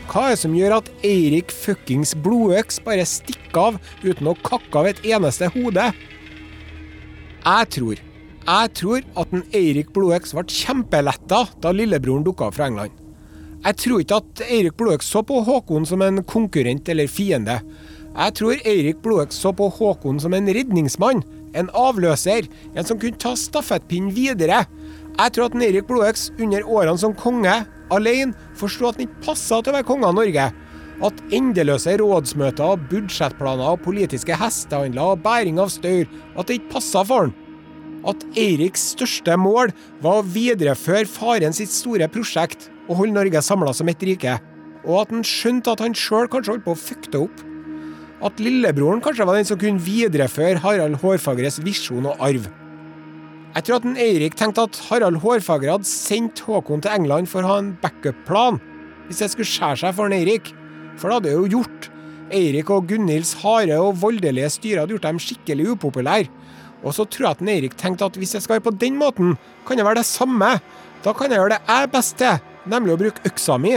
[0.06, 4.78] Hva er det som gjør at Eirik fuckings Blodøks bare stikker av uten å kakke
[4.78, 5.90] av et eneste hode?
[7.42, 8.08] Jeg tror
[8.42, 12.96] jeg tror at en Eirik Blodøks ble kjempeletta da lillebroren dukka opp fra England.
[13.62, 17.60] Jeg tror ikke at Eirik Blodøks så på Håkon som en konkurrent eller fiende.
[18.16, 21.22] Jeg tror Eirik Blodøks så på Håkon som en redningsmann,
[21.54, 24.64] en avløser, en som kunne ta stafettpinnen videre.
[25.20, 27.54] Jeg tror at Eirik Blodøks under årene som konge,
[27.94, 30.50] alene, forsto at han ikke passa til å være konge av Norge.
[31.02, 36.06] At endeløse rådsmøter, budsjettplaner, politiske hestehandler og bæring av staur,
[36.38, 37.34] at det ikke passa for han
[38.08, 43.74] at Eiriks største mål var å videreføre faren sitt store prosjekt og holde Norge samla
[43.78, 44.38] som ett rike,
[44.82, 47.44] og at han skjønte at han sjøl kanskje holdt på å fucke det opp.
[48.26, 52.48] At lillebroren kanskje var den som kunne videreføre Harald Hårfagres visjon og arv.
[53.52, 57.44] Jeg tror at en Eirik tenkte at Harald Hårfagre hadde sendt Håkon til England for
[57.44, 58.62] å ha en backup-plan,
[59.08, 60.54] hvis det skulle skjære seg for en Eirik.
[61.00, 61.90] For det hadde jo gjort.
[62.32, 66.30] Eirik og Gunhilds harde og voldelige styre hadde gjort dem skikkelig upopulære.
[66.82, 69.36] Og så tror jeg at Eirik tenkte at hvis jeg skal være på den måten,
[69.68, 70.56] kan jeg være det samme.
[71.04, 73.76] Da kan jeg gjøre det jeg best til, nemlig å bruke øksa mi.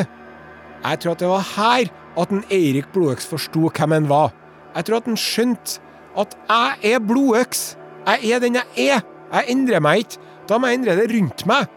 [0.85, 4.33] Jeg tror at det var her at en Eirik Blodøks forsto hvem han var.
[4.75, 5.81] Jeg tror at han skjønte
[6.21, 7.63] at jeg er blodøks.
[8.07, 9.07] Jeg er den jeg er.
[9.33, 10.21] Jeg endrer meg ikke.
[10.49, 11.71] Da må jeg endre det rundt meg.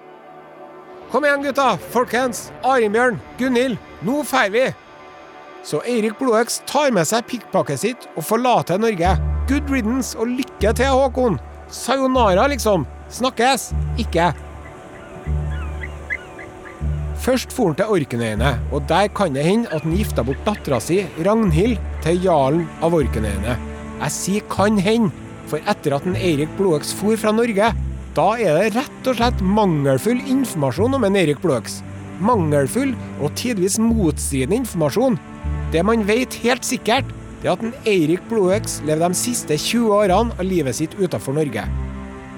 [1.12, 1.69] Kom igjen, gutta.
[1.93, 2.50] Folkens.
[2.67, 3.21] Arinbjørn.
[3.39, 3.78] Gunhild.
[4.04, 4.65] Nå drar vi.
[5.67, 9.10] Så Eirik Blodøks tar med seg pikkpakket sitt og forlater Norge.
[9.49, 11.36] Good riddance og lykke til, Håkon.
[11.67, 12.86] Sayonara, liksom.
[13.12, 13.73] Snakkes.
[13.99, 14.30] Ikke.
[17.19, 20.80] Først for han til Orknøyene, og der kan det hende at han gifta bort dattera
[20.80, 23.60] si, Ragnhild, til jarlen av Orknøyene.
[23.97, 25.12] Jeg sier kan hende,
[25.51, 27.73] for etter at en Eirik Blodøks for fra Norge,
[28.15, 31.82] da er det rett og slett mangelfull informasjon om en Eirik Blodøks.
[32.23, 35.19] Mangelfull og tidvis motstridende informasjon.
[35.73, 37.08] Det man vet helt sikkert,
[37.41, 41.36] det er at en Eirik Blodøks levde de siste 20 årene av livet sitt utenfor
[41.36, 41.65] Norge.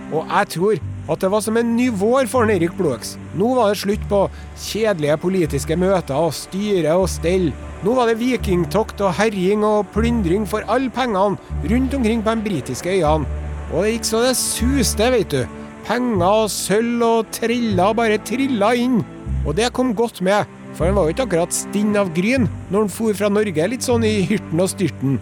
[0.09, 3.15] Og jeg tror at det var som en ny vår for en Eirik Blodøks.
[3.37, 4.23] Nå var det slutt på
[4.65, 7.51] kjedelige politiske møter og styre og stell.
[7.85, 11.37] Nå var det vikingtokt og herjing og plyndring for alle pengene
[11.69, 13.29] rundt omkring på de britiske øyene.
[13.69, 15.57] Og det gikk så det suste, vet du.
[15.85, 19.03] Penger og sølv og triller bare trilla inn.
[19.45, 22.85] Og det kom godt med, for han var jo ikke akkurat stinn av gryn når
[22.85, 25.17] han for fra Norge litt sånn i hyrten og styrten.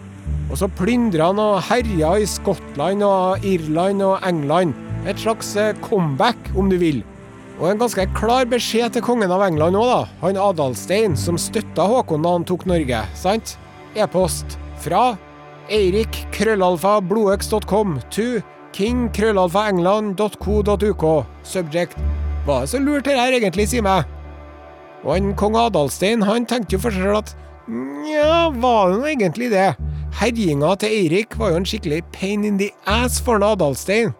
[0.51, 4.77] Og så plyndra han og herja i Skottland og Irland og England.
[5.09, 7.01] Et slags comeback, om du vil.
[7.57, 10.01] Og en ganske klar beskjed til kongen av England òg, da.
[10.21, 13.55] Han Adalstein, som støtta Håkon da han tok Norge, sant?
[13.97, 15.15] E-post fra
[15.73, 18.27] Eirik krøllalfa blodøks.com to
[18.77, 21.07] king krøllalfa england.co.uk.
[21.43, 21.97] Subject
[22.45, 24.05] Var det så lurt det her egentlig, si meg?
[25.07, 27.29] Og han kong Adalstein han tenkte jo for seg sjøl at
[27.71, 29.69] nja, var det nå egentlig det?
[30.19, 34.11] Herjinga til Eirik var jo en skikkelig pain in the ass for en Adalstein.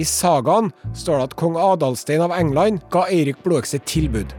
[0.00, 4.32] I sagaen står det at kong Adalstein av England ga Eirik blodøkse tilbud.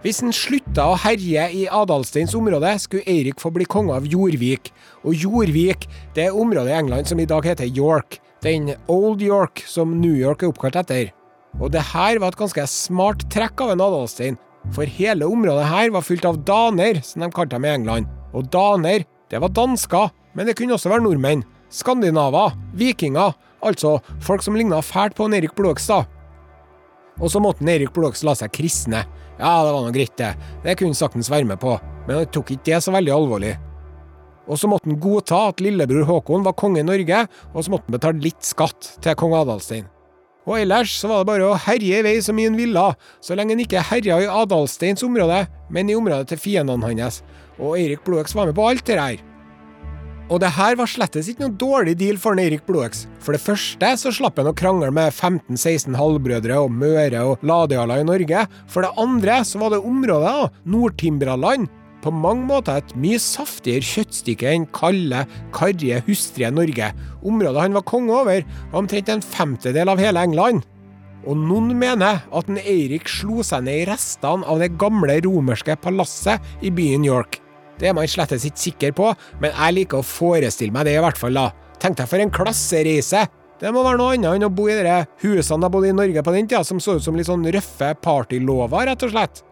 [0.00, 4.70] Hvis han slutta å herje i Adalsteins område, skulle Eirik få bli konge av Jorvik.
[5.02, 8.20] Og Jorvik det er området i England som i dag heter York.
[8.40, 11.10] Den Old York som New York er oppkalt etter.
[11.58, 14.38] Og det her var et ganske smart trekk av en Adalstein,
[14.74, 18.10] for hele området her var fylt av daner, som de kalte dem i England.
[18.36, 21.44] Og daner, det var dansker, men det kunne også være nordmenn.
[21.70, 26.08] Skandinaver, vikinger, altså folk som ligna fælt på Erik Blåkstad.
[27.20, 29.04] Og så måtte Erik Blåkstad la seg kristne.
[29.40, 30.34] Ja, det var nå greit, det.
[30.64, 33.54] Det kunne han saktens være med på, men han tok ikke det så veldig alvorlig.
[34.50, 37.88] Og så måtte han godta at lillebror Håkon var konge i Norge, og så måtte
[37.88, 39.86] han betale litt skatt til kong Adalstein.
[40.50, 42.88] Og ellers så var det bare å herje i vei som i en villa,
[43.22, 47.20] så lenge han ikke herja i Adalsteins område, men i området til fiendene hans.
[47.60, 49.20] Og Eirik Blodøks var med på alt det her.
[50.30, 53.04] Og det her var slettes ikke noe dårlig deal for Eirik Blodøks.
[53.22, 58.00] For det første så slapp han å krangle med 15-16 halvbrødre og Møre og Ladeala
[58.02, 58.46] i Norge.
[58.70, 64.50] For det andre så var det området, Nord-Timbraland, på mange måter et mye saftigere kjøttstykke
[64.50, 65.24] enn kalde,
[65.56, 66.90] karrige, hustrige Norge.
[67.26, 70.64] Området han var konge over, var omtrent en femtedel av hele England.
[71.28, 75.76] Og noen mener at en Eirik slo seg ned i restene av det gamle romerske
[75.82, 77.40] palasset i byen York.
[77.80, 79.10] Det er man slettes ikke sikker på,
[79.40, 81.50] men jeg liker å forestille meg det i hvert fall, da.
[81.80, 83.26] Tenk deg for en klassereise!
[83.60, 86.22] Det må være noe annet enn å bo i de husene jeg bodde i Norge
[86.24, 89.42] på den tida, som så ut som litt sånn røffe partylåver, rett og slett.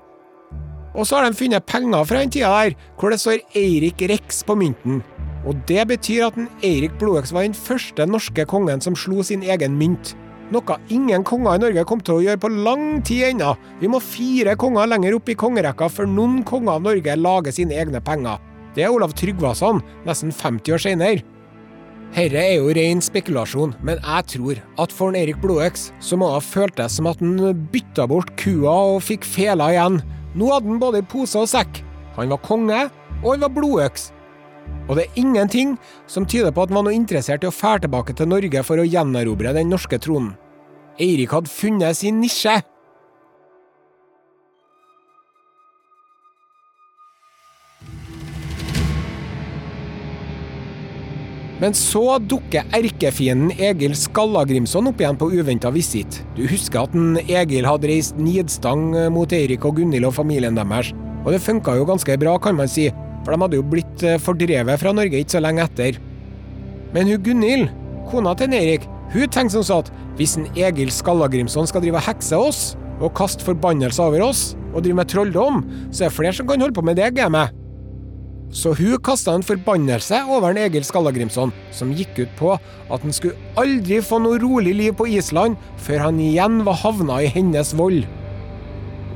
[0.95, 4.43] Og så har de funnet penger fra den tida der, hvor det står Eirik Rex
[4.47, 5.03] på mynten.
[5.47, 9.45] Og det betyr at en Eirik Blodøks var den første norske kongen som slo sin
[9.47, 10.15] egen mynt.
[10.49, 13.53] Noe ingen konger i Norge kom til å gjøre på lang tid ennå.
[13.83, 17.77] Vi må fire konger lenger opp i kongerekka før noen konger av Norge lager sine
[17.77, 18.41] egne penger.
[18.75, 21.25] Det er Olav Tryggvason, nesten 50 år senere.
[22.17, 26.31] Herre er jo ren spekulasjon, men jeg tror at for en Erik Blodøks så må
[26.31, 30.01] det ha føltes som at han bytta bort kua og fikk fela igjen.
[30.37, 31.83] Nå hadde han både pose og sekk.
[32.19, 32.81] Han var konge,
[33.23, 34.11] og han var blodøks.
[34.89, 35.77] Og det er ingenting
[36.09, 38.81] som tyder på at han var noe interessert i å fære tilbake til Norge for
[38.81, 40.35] å gjenerobre den norske tronen.
[40.99, 42.59] Eirik hadde funnet sin nisje.
[51.59, 56.21] Men så dukker erkefienden Egil Skallagrimson opp igjen på uventa visitt.
[56.37, 60.93] Du husker at en Egil hadde reist nidstang mot Eirik og Gunhild og familien deres.
[61.25, 62.87] Og det funka jo ganske bra, kan man si,
[63.25, 65.99] for de hadde jo blitt eh, fordrevet fra Norge ikke så lenge etter.
[66.95, 67.73] Men hun Gunhild,
[68.09, 72.07] kona til Eirik, hun tenkte som så at hvis en Egil Skallagrimson skal drive og
[72.07, 72.63] hekse oss,
[72.99, 76.63] og kaste forbannelser over oss, og drive med trolldom, så er det flere som kan
[76.63, 77.55] holde på med det gamet.
[78.51, 83.13] Så hun kasta en forbannelse over en Egil Skallagrimson, som gikk ut på at han
[83.13, 87.75] skulle aldri få noe rolig liv på Island før han igjen var havna i hennes
[87.77, 88.07] vold.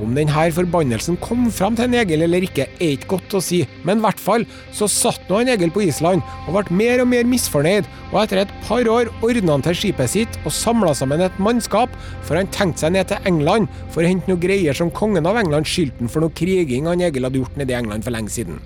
[0.03, 3.61] Om denne forbannelsen kom fram til en Egil eller ikke, er ikke godt å si,
[3.85, 7.09] men i hvert fall så satt nå en Egil på Island og ble mer og
[7.13, 11.23] mer misfornøyd, og etter et par år ordna han til skipet sitt og samla sammen
[11.23, 11.93] et mannskap,
[12.25, 15.39] for han tenkte seg ned til England for å hente noe greier som kongen av
[15.41, 18.33] England skyldte han for noe kriging han Egil hadde gjort nede i England for lenge
[18.33, 18.61] siden.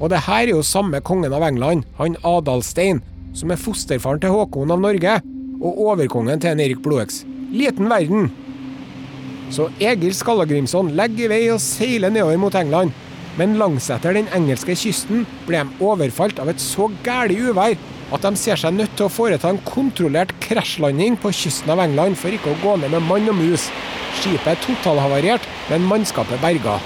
[0.00, 3.02] Og det her er jo samme kongen av England, han Adalstein,
[3.36, 5.18] som er fosterfaren til Håkon av Norge,
[5.60, 7.22] og overkongen til en Erik Blodøks.
[7.52, 8.30] Liten verden.
[9.52, 12.94] Så Egil Skallagrimson legger i vei og seiler nedover mot England.
[13.38, 17.76] Men langsetter den engelske kysten ble de overfalt av et så gæli uvær
[18.10, 22.18] at de ser seg nødt til å foreta en kontrollert krasjlanding på kysten av England
[22.18, 23.68] for ikke å gå ned med mann og mus.
[24.18, 26.80] Skipet er totalhavarert, men mannskapet berga.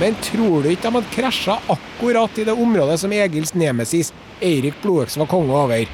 [0.00, 4.12] Men tror du ikke de hadde krasja akkurat i det området som Egils nemesis
[4.44, 5.86] Eirik Blodøks var konge over?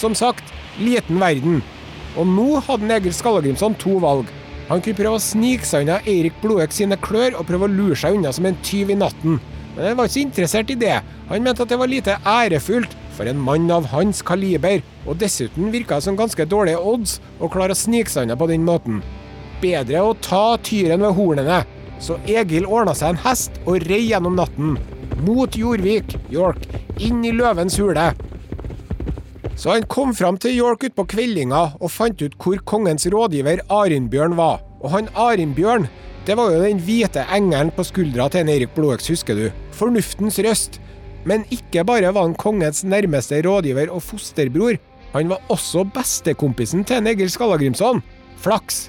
[0.00, 1.60] Som sagt, liten verden.
[2.16, 4.30] Og nå hadde Egil Skallagrimson to valg.
[4.70, 7.98] Han kunne prøve å snike seg unna Eirik Blodøk sine klør og prøve å lure
[8.00, 9.36] seg unna som en tyv i natten.
[9.74, 10.96] Men han var ikke så interessert i det.
[11.28, 15.68] Han mente at det var lite ærefullt for en mann av hans kaliber, og dessuten
[15.74, 19.02] virka det som ganske dårlige odds å klare å snike seg unna på den måten.
[19.60, 21.60] Bedre å ta tyren ved hornene.
[22.00, 24.76] Så Egil ordna seg en hest og rei gjennom natten.
[25.26, 26.64] Mot Jorvik, York,
[26.98, 28.10] inn i løvens hule.
[29.60, 34.38] Så han kom fram til York utpå kveldinga og fant ut hvor kongens rådgiver Arinbjørn
[34.38, 34.62] var.
[34.80, 35.90] Og han Arinbjørn,
[36.24, 39.50] det var jo den hvite engelen på skuldra til en Erik Blodøks, husker du.
[39.76, 40.80] Fornuftens røst.
[41.28, 44.80] Men ikke bare var han kongens nærmeste rådgiver og fosterbror,
[45.12, 47.98] han var også bestekompisen til en Egil Skallagrimson.
[48.40, 48.84] Flaks.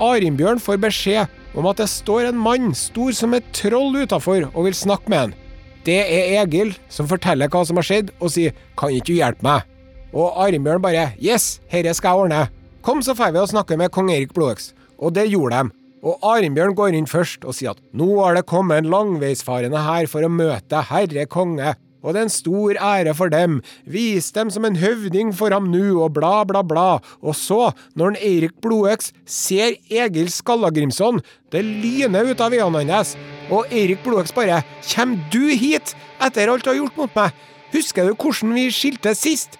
[0.00, 4.66] Arinbjørn får beskjed om at det står en mann stor som et troll utafor og
[4.66, 5.34] vil snakke med han.
[5.82, 9.42] Det er Egil som forteller hva som har skjedd, og sier 'kan ikke du hjelpe
[9.42, 9.66] meg'?
[10.14, 12.48] Og Arnbjørn bare 'yes, herre skal jeg ordne'.
[12.82, 14.72] Kom, så får vi å snakke med kong Erik Blodøks.
[14.98, 15.70] Og det gjorde de.
[16.02, 20.06] Og Arnbjørn går inn først og sier at nå har det kommet en langveisfarende her
[20.06, 24.50] for å møte herre konge, og det er en stor ære for dem, vis dem
[24.50, 26.88] som en høvding for ham nå, og bla, bla, bla.
[27.22, 31.22] Og så, når en Eirik Blodøks ser Egil Skallagrimson,
[31.54, 33.14] det lyner ut av øynene hans,
[33.50, 37.32] og Eirik Blodøks bare Kjem du hit, etter alt du har gjort mot meg?
[37.72, 39.56] Husker du hvordan vi skilte sist?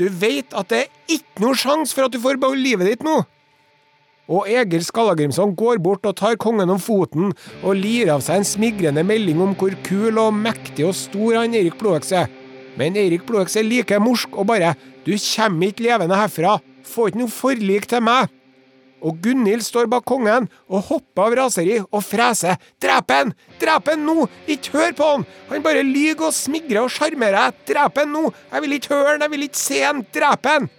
[0.00, 3.04] Du veit at det er ikke noe sjanse for at du får beholde livet ditt
[3.06, 3.20] nå.
[4.30, 8.46] Og Egil Skallagrimson går bort og tar kongen om foten og lirer av seg en
[8.46, 12.30] smigrende melding om hvor kul og mektig og stor han Erik Blodøks er.
[12.78, 16.60] Men Erik Blodøks er like morsk og bare 'Du kommer ikke levende herfra.
[16.84, 18.30] Få ikke noe forlik til meg'.
[19.02, 22.56] Og Gunhild står bak kongen og hopper av raseri og freser.
[22.80, 23.34] 'Drep han!
[23.58, 24.28] Drep han nå!
[24.46, 25.26] Ikke hør på han!
[25.50, 27.50] Han bare lyver og smigrer og sjarmerer.
[27.66, 28.32] Drep han nå!
[28.52, 30.06] Jeg vil ikke høre han, jeg vil ikke se han!
[30.14, 30.70] Drep han!'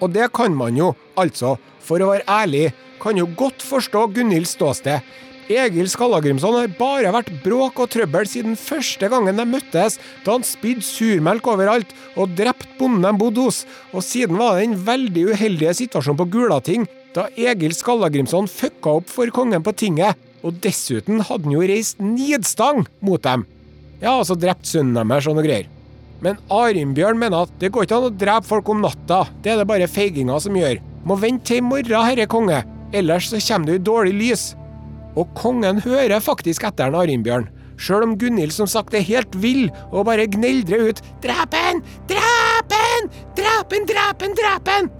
[0.00, 1.56] Og det kan man jo, altså
[1.86, 2.66] for å være ærlig,
[3.02, 5.04] kan jo godt forstå Gunhilds ståsted.
[5.46, 10.46] Egil Skallagrimson har bare vært bråk og trøbbel siden første gangen de møttes, da han
[10.46, 13.62] spydde surmelk overalt og drepte bonden de bodde hos,
[13.94, 19.12] og siden var det den veldig uheldige situasjonen på Gulating, da Egil Skallagrimson fucka opp
[19.12, 23.46] for kongen på tinget, og dessuten hadde han jo reist nidstang mot dem.
[24.02, 25.70] Ja, altså drept sønnen deres og noe greier.
[26.24, 29.62] Men Arimbjørn mener at det går ikke an å drepe folk om natta, det er
[29.62, 30.80] det bare feiginger som gjør.
[31.06, 34.46] Må vente til i morgen, herre konge, ellers så kommer du i dårlig lys.
[35.16, 37.46] Og kongen hører faktisk etter en Arimbjørn,
[37.78, 41.82] sjøl om Gunhild som sagt er helt vill og bare gneldrer ut 'Drep han!
[42.10, 43.10] Drep han!
[43.38, 43.86] Drep han!
[43.86, 44.34] Drep han!
[44.40, 44.90] Drep han!'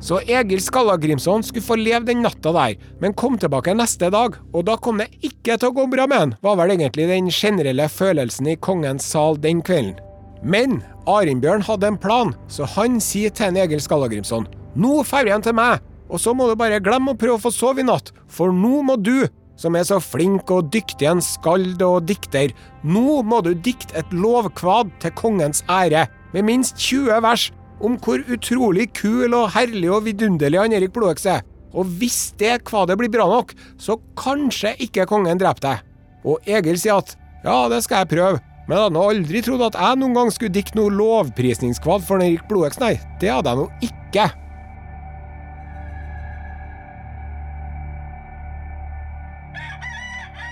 [0.00, 4.64] Så Egil Skallagrimson skulle få leve den natta der, men kom tilbake neste dag, og
[4.64, 7.88] da kom det ikke til å gå bra med han, var vel egentlig den generelle
[7.92, 10.00] følelsen i kongens sal den kvelden.
[10.40, 15.54] Men Arimbjørn hadde en plan, så han sier til en Egil Skallagrimson nå vi til
[15.54, 18.52] meg, og så må du bare glemme å prøve å få sove i natt, for
[18.52, 19.28] nå må du,
[19.60, 22.52] som er så flink og dyktig en skald og dikter,
[22.82, 27.50] nå må du dikte et lovkvad til kongens ære, med minst 20 vers,
[27.80, 31.44] om hvor utrolig kul og herlig og vidunderlig han Erik Blodøks er.
[31.70, 35.82] Og hvis det kvadet blir bra nok, så kanskje ikke kongen dreper deg.
[36.26, 37.14] Og Egil sier at
[37.44, 40.54] ja, det skal jeg prøve, men jeg hadde aldri trodd at jeg noen gang skulle
[40.54, 42.96] dikte noe lovprisningskvad for Erik Blodøks, nei.
[43.22, 44.28] Det hadde jeg nå ikke.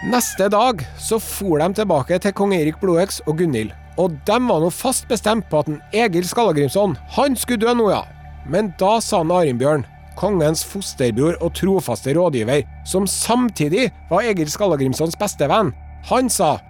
[0.07, 3.73] Neste dag så for de tilbake til kong Erik Blodøks og Gunhild.
[3.99, 7.89] Og de var nå fast bestemt på at en Egil Skallagrimson han skulle dø nå,
[7.91, 8.05] ja.
[8.47, 9.83] Men da sa han Arinbjørn,
[10.15, 15.75] kongens fosterbror og trofaste rådgiver, som samtidig var Egil Skallagrimsons beste venn,
[16.07, 16.61] han sa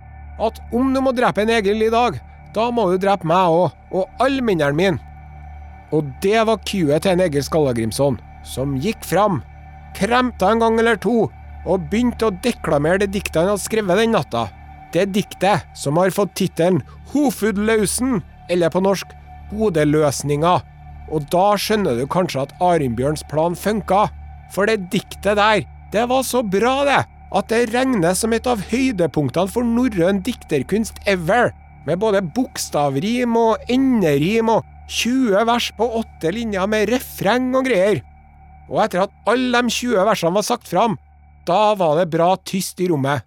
[0.40, 2.16] at om du må drepe en Egil i dag,
[2.56, 5.02] da må du drepe meg òg, og alle minnene mine.
[5.92, 9.42] Og det var kuet til en Egil Skallagrimson, som gikk fram,
[9.98, 11.26] kremta en gang eller to,
[11.66, 14.46] og begynte å deklamere det diktet han hadde skrevet den natta.
[14.94, 16.80] Det diktet som har fått tittelen
[17.12, 19.10] Hofudlausen, eller på norsk
[19.52, 20.54] Hodeløsninga.
[21.12, 24.06] Og da skjønner du kanskje at Arinbjørns plan funka.
[24.52, 28.62] For det diktet der, det var så bra, det, at det regnes som et av
[28.70, 31.52] høydepunktene for norrøn dikterkunst ever.
[31.88, 38.00] Med både bokstavrim og enderim og 20 vers på åtte linjer med refreng og greier.
[38.68, 40.96] Og etter at alle de 20 versene var sagt fram,
[41.48, 43.24] da var det bra tyst i rommet.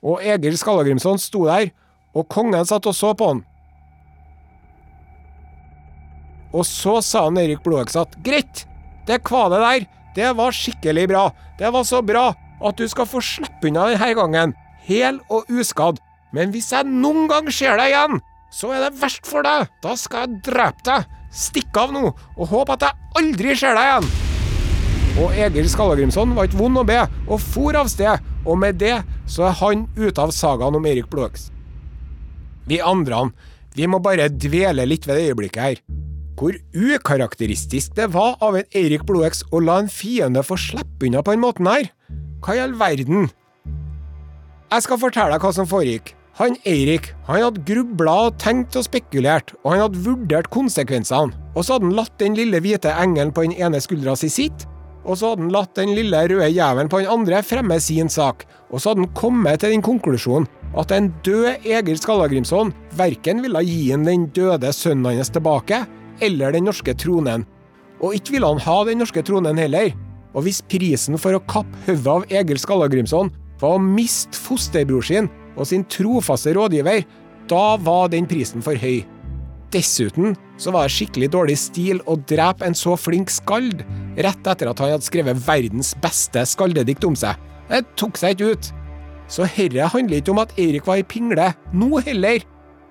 [0.00, 1.70] Og Egil Skallagrimson sto der,
[2.16, 3.42] og kongen satt og så på han.
[6.56, 8.64] Og så sa han Erik Blodøks at greit,
[9.06, 9.84] det kvadet der,
[10.16, 11.28] det var skikkelig bra.
[11.60, 12.30] Det var så bra
[12.60, 14.56] at du skal få slippe unna denne gangen,
[14.88, 16.00] hel og uskadd.
[16.34, 18.18] Men hvis jeg noen gang ser deg igjen,
[18.50, 19.70] så er det verst for deg.
[19.84, 21.06] Da skal jeg drepe deg.
[21.30, 24.29] Stikk av nå, og håpe at jeg aldri ser deg igjen.
[25.18, 29.00] Og Egil Skallagrimson var ikke vond å be, og for av sted, og med det
[29.26, 31.48] så er han ute av sagaen om Erik Blodøks.
[32.70, 33.24] Vi andre,
[33.74, 35.82] vi må bare dvele litt ved det øyeblikket her.
[36.38, 41.24] Hvor ukarakteristisk det var av en Eirik Blodøks å la en fiende få slippe unna
[41.26, 41.90] på den måten her.
[42.40, 43.28] Hva i all verden?
[44.70, 46.14] Jeg skal fortelle deg hva som foregikk.
[46.38, 51.34] Han Eirik han hadde grubla og tenkt og spekulert, og han hadde vurdert konsekvensene.
[51.52, 54.69] Og så hadde han latt den lille hvite engelen på den ene skuldra si sitte,
[55.04, 58.44] og så hadde han latt den lille røde jævelen på den andre fremme sin sak,
[58.70, 60.48] og så hadde han kommet til den konklusjonen
[60.78, 65.82] at en død Egil Skallagrimson verken ville gi han den døde sønnen hans tilbake,
[66.22, 67.46] eller den norske tronen.
[68.00, 69.90] Og ikke ville han ha den norske tronen heller.
[70.30, 75.30] Og hvis prisen for å kappe hodet av Egil Skallagrimson var å miste fosterbror sin
[75.56, 77.02] og sin trofaste rådgiver,
[77.50, 79.02] da var den prisen for høy.
[79.70, 83.84] Dessuten så var det skikkelig dårlig stil å drepe en så flink skald
[84.18, 87.38] rett etter at han hadde skrevet verdens beste skaldedikt om seg.
[87.70, 88.70] Det tok seg ikke ut.
[89.30, 92.42] Så herre handler ikke om at Eirik var ei pingle, nå heller.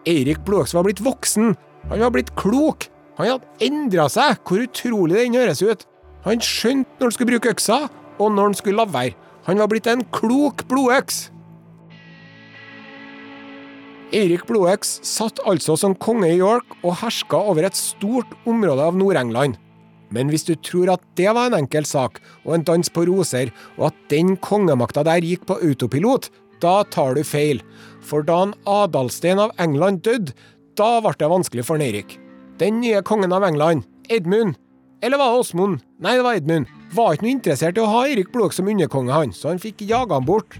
[0.08, 1.52] Eirik Blåks var blitt voksen.
[1.92, 2.88] Han var blitt klok.
[3.20, 5.84] Han hadde endra seg, hvor utrolig den høres ut.
[6.24, 7.82] Han skjønte når han skulle bruke øksa,
[8.20, 9.18] og når han skulle la være.
[9.50, 11.26] Han var blitt en klok blodøks.
[14.10, 18.96] Eirik Blodøks satt altså som konge i York og herska over et stort område av
[18.98, 19.60] Nord-England.
[20.10, 23.52] Men hvis du tror at det var en enkel sak og en dans på roser,
[23.78, 26.32] og at den kongemakta der gikk på autopilot,
[26.64, 27.62] da tar du feil.
[28.02, 30.34] For da han Adalstein av England døde,
[30.74, 32.18] da ble det vanskelig for Eirik.
[32.58, 34.58] Den nye kongen av England, Edmund,
[35.06, 35.84] eller var det Åsmund?
[36.02, 36.74] Nei, det var Edmund.
[36.98, 39.86] Var ikke noe interessert i å ha Eirik Blodøk som underkonge, han, så han fikk
[39.86, 40.58] jaga han bort.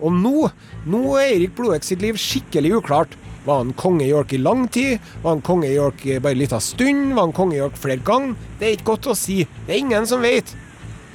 [0.00, 0.50] Og nå,
[0.90, 3.16] nå er Eirik Blodek sitt liv skikkelig uklart.
[3.44, 4.98] Var han konge i York i lang tid?
[5.22, 7.14] Var han konge i York bare en liten stund?
[7.16, 8.36] Var han konge i York flere ganger?
[8.58, 9.38] Det er ikke godt å si.
[9.66, 10.52] Det er ingen som vet.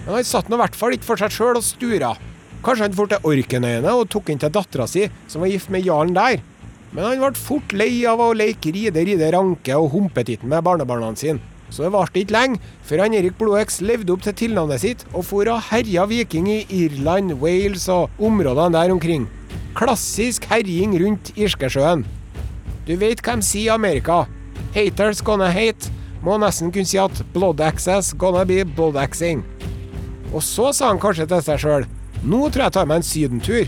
[0.05, 2.15] Men han satt nå i hvert fall ikke for seg sjøl og stura.
[2.65, 5.85] Kanskje han dro til Orkenøyene og tok inn til dattera si, som var gift med
[5.85, 6.41] jarlen der.
[6.95, 11.11] Men han ble fort lei av å leke ride, ride ranke og humpetitten med barnebarna
[11.19, 11.54] sine.
[11.75, 15.25] Så det varte ikke lenge før han Erik Blodøks levde opp til tilnavnet sitt og
[15.27, 19.25] for og herja viking i Irland, Wales og områdene der omkring.
[19.75, 22.05] Klassisk herjing rundt Irskesjøen.
[22.87, 24.23] Du vet hva de sier i Amerika.
[24.75, 25.91] Haters gonna hate.
[26.23, 29.43] Må nesten kunne si at blood access gonna be blood axing.
[30.31, 31.85] Og så sa han kanskje til seg sjøl
[32.25, 33.67] nå tror jeg jeg tar meg en sydentur.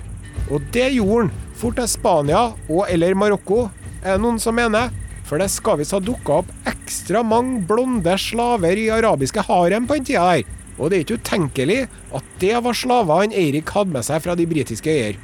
[0.49, 1.35] Og det gjorde han.
[1.57, 3.63] Fort til Spania og eller Marokko,
[4.03, 4.91] er det noen som mener.
[5.27, 9.99] For det skal visst ha dukka opp ekstra mange blonde slaver i arabiske harem på
[9.99, 10.57] den tida der.
[10.77, 11.79] Og det er ikke utenkelig
[12.15, 15.17] at det var slaver han Eirik hadde med seg fra de britiske øyer.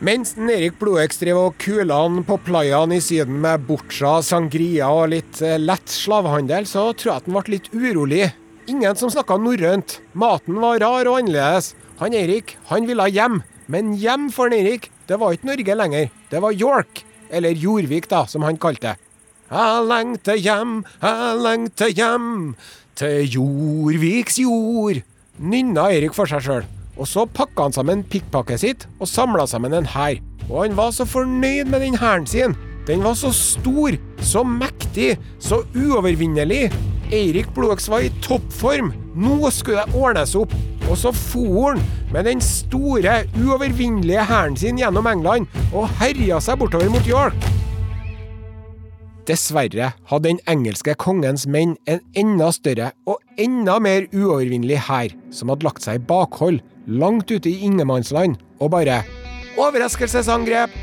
[0.00, 5.10] Mens Erik Blodøks drev og kula han på playaen i Syden med borcha, sangria og
[5.12, 8.30] litt eh, lett slavehandel, så tror jeg at han ble litt urolig.
[8.72, 9.98] Ingen som snakka norrønt.
[10.16, 11.74] Maten var rar og annerledes.
[12.00, 13.42] Han Erik, han ville hjem.
[13.68, 16.10] Men hjem for han Erik, det var ikke Norge lenger.
[16.30, 17.04] Det var York.
[17.30, 19.08] Eller Jorvik, da, som han kalte det.
[19.50, 22.28] Jeg lengter hjem, jeg lengter hjem,
[22.94, 25.00] til Jorviks jord,
[25.42, 26.68] nynna Erik for seg sjøl.
[26.94, 30.20] Og så pakka han sammen pikkpakket sitt og samla sammen en hær.
[30.46, 32.54] Og han var så fornøyd med den hæren sin.
[32.86, 36.68] Den var så stor, så mektig, så uovervinnelig.
[37.10, 38.92] Eirik Blodøks var i toppform.
[39.18, 40.52] Nå skulle det ordnes opp.
[40.90, 41.80] Og så for han
[42.10, 47.36] med den store, uovervinnelige hæren sin gjennom England og herja seg bortover mot York.
[49.28, 55.52] Dessverre hadde den engelske kongens menn en enda større og enda mer uovervinnelig hær, som
[55.52, 56.58] hadde lagt seg i bakhold
[56.90, 59.02] langt ute i ingenmannsland, og bare
[59.60, 60.74] Overraskelsesangrep!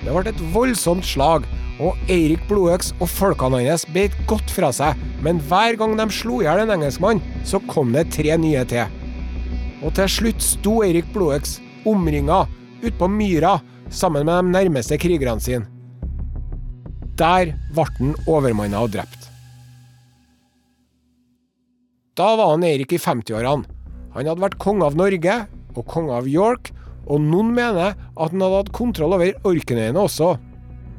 [0.00, 1.44] Det ble et voldsomt slag,
[1.80, 6.40] og Eirik Blodøks og folkene hans beit godt fra seg, men hver gang de slo
[6.40, 8.84] i hjel en engelskmann, så kom det tre nye til.
[9.80, 11.58] Og til slutt sto Eirik Blodøks
[11.88, 12.44] omringa
[12.84, 13.58] utpå myra
[13.90, 15.66] sammen med de nærmeste krigerne sine.
[17.20, 19.28] Der ble han overmanna og drept.
[22.16, 23.64] Da var han Eirik i 50-årene.
[24.14, 25.36] Han hadde vært konge av Norge
[25.78, 26.72] og konge av York,
[27.10, 30.34] og noen mener at han hadde hatt kontroll over Orknøyene også.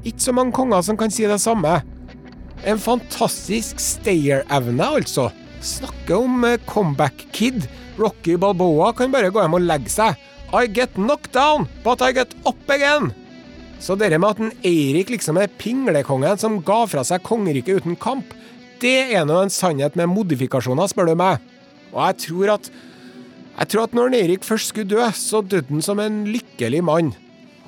[0.02, 1.80] Ikke så mange konger som kan si det samme.
[2.66, 5.30] En fantastisk stayer-evne, altså.
[5.62, 7.68] Snakke om eh, comeback kid.
[8.00, 10.18] Rocky Balboa kan bare gå hjem og legge seg.
[10.52, 13.12] I get knocked down, but I get up again.
[13.82, 17.96] Så det med at en Eirik liksom er pinglekongen som ga fra seg kongeriket uten
[17.98, 18.36] kamp,
[18.82, 21.42] det er nå en sannhet med modifikasjoner, spør du meg.
[21.94, 22.70] Og jeg tror at
[23.52, 27.12] jeg tror at når Eirik først skulle dø, så døde han som en lykkelig mann.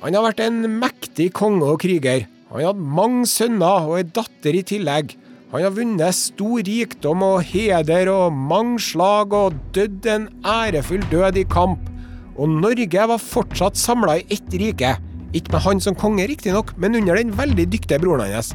[0.04, 2.26] Han har vært en mektig konge og kriger.
[2.50, 5.14] Han hadde mange sønner og ei datter i tillegg.
[5.48, 11.40] Han har vunnet stor rikdom og heder og mange slag og dødd en ærefull død
[11.40, 11.88] i kamp.
[12.36, 14.92] Og Norge var fortsatt samla i ett rike.
[15.32, 18.52] Ikke med han som konge, riktignok, men under den veldig dyktige broren hans.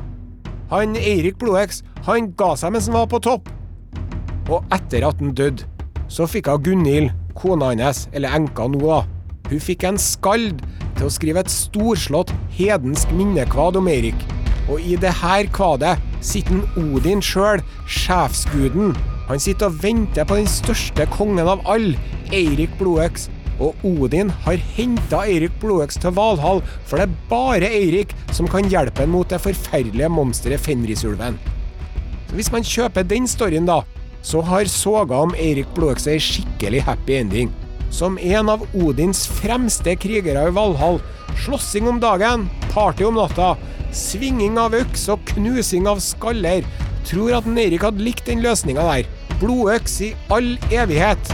[0.69, 3.49] Han Eirik Blodøks, han ga seg mens han var på topp.
[4.53, 5.65] Og etter at han døde,
[6.13, 9.01] så fikk hun Gunhild, kona hans, eller enka nå, da.
[9.49, 10.61] Hun fikk en skald
[10.99, 14.19] til å skrive et storslått hedensk minnekvad om Eirik.
[14.69, 18.93] Og i det her kvadet sitter Odin sjøl, sjefsguden.
[19.29, 21.97] Han sitter og venter på den største kongen av alle,
[22.35, 23.29] Eirik Blodøks.
[23.59, 28.69] Og Odin har henta Eirik Blodøks til Valhall, for det er bare Eirik som kan
[28.71, 31.39] hjelpe ham mot det forferdelige monsteret Fenrisulven.
[32.35, 33.81] Hvis man kjøper den storyen, da,
[34.21, 37.51] så har soga om Eirik Blodøks ei skikkelig happy ending.
[37.89, 41.01] Som en av Odins fremste krigere i Valhall.
[41.45, 43.55] Slåssing om dagen, party om natta,
[43.95, 46.65] svinging av øks og knusing av skaller.
[47.09, 49.09] Tror at Eirik hadde likt den løsninga der.
[49.39, 51.33] Blodøks i all evighet.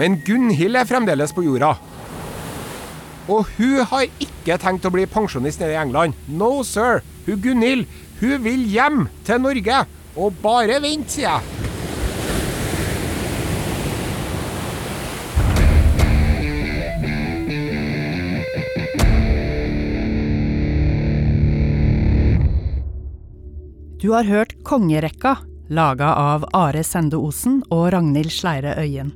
[0.00, 1.74] Men Gunhild er fremdeles på jorda.
[3.28, 6.16] Og hun har ikke tenkt å bli pensjonist nede i England.
[6.28, 7.02] No, sir.
[7.26, 7.86] Hun Gunhild,
[8.20, 9.84] hun vil hjem til Norge.
[10.16, 11.60] Og bare vent, sier jeg.
[24.00, 25.34] Du har hørt Kongerekka,
[25.68, 29.10] laga av Are Sende Osen og Ragnhild Sleire Øyen.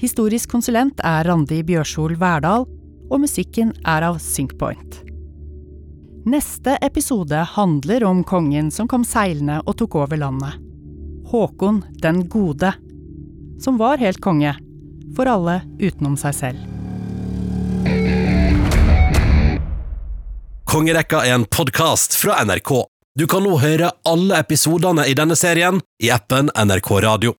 [0.00, 2.64] Historisk konsulent er Randi Bjørsol Verdal,
[3.10, 5.00] og musikken er av Syncpoint.
[6.24, 10.56] Neste episode handler om kongen som kom seilende og tok over landet.
[11.28, 12.72] Håkon den gode.
[13.60, 14.54] Som var helt konge.
[15.16, 16.70] For alle utenom seg selv.
[20.64, 22.72] Kongerekka er en podkast fra NRK.
[23.14, 27.36] Du kan nå høre alle episodene i denne serien i appen NRK Radio.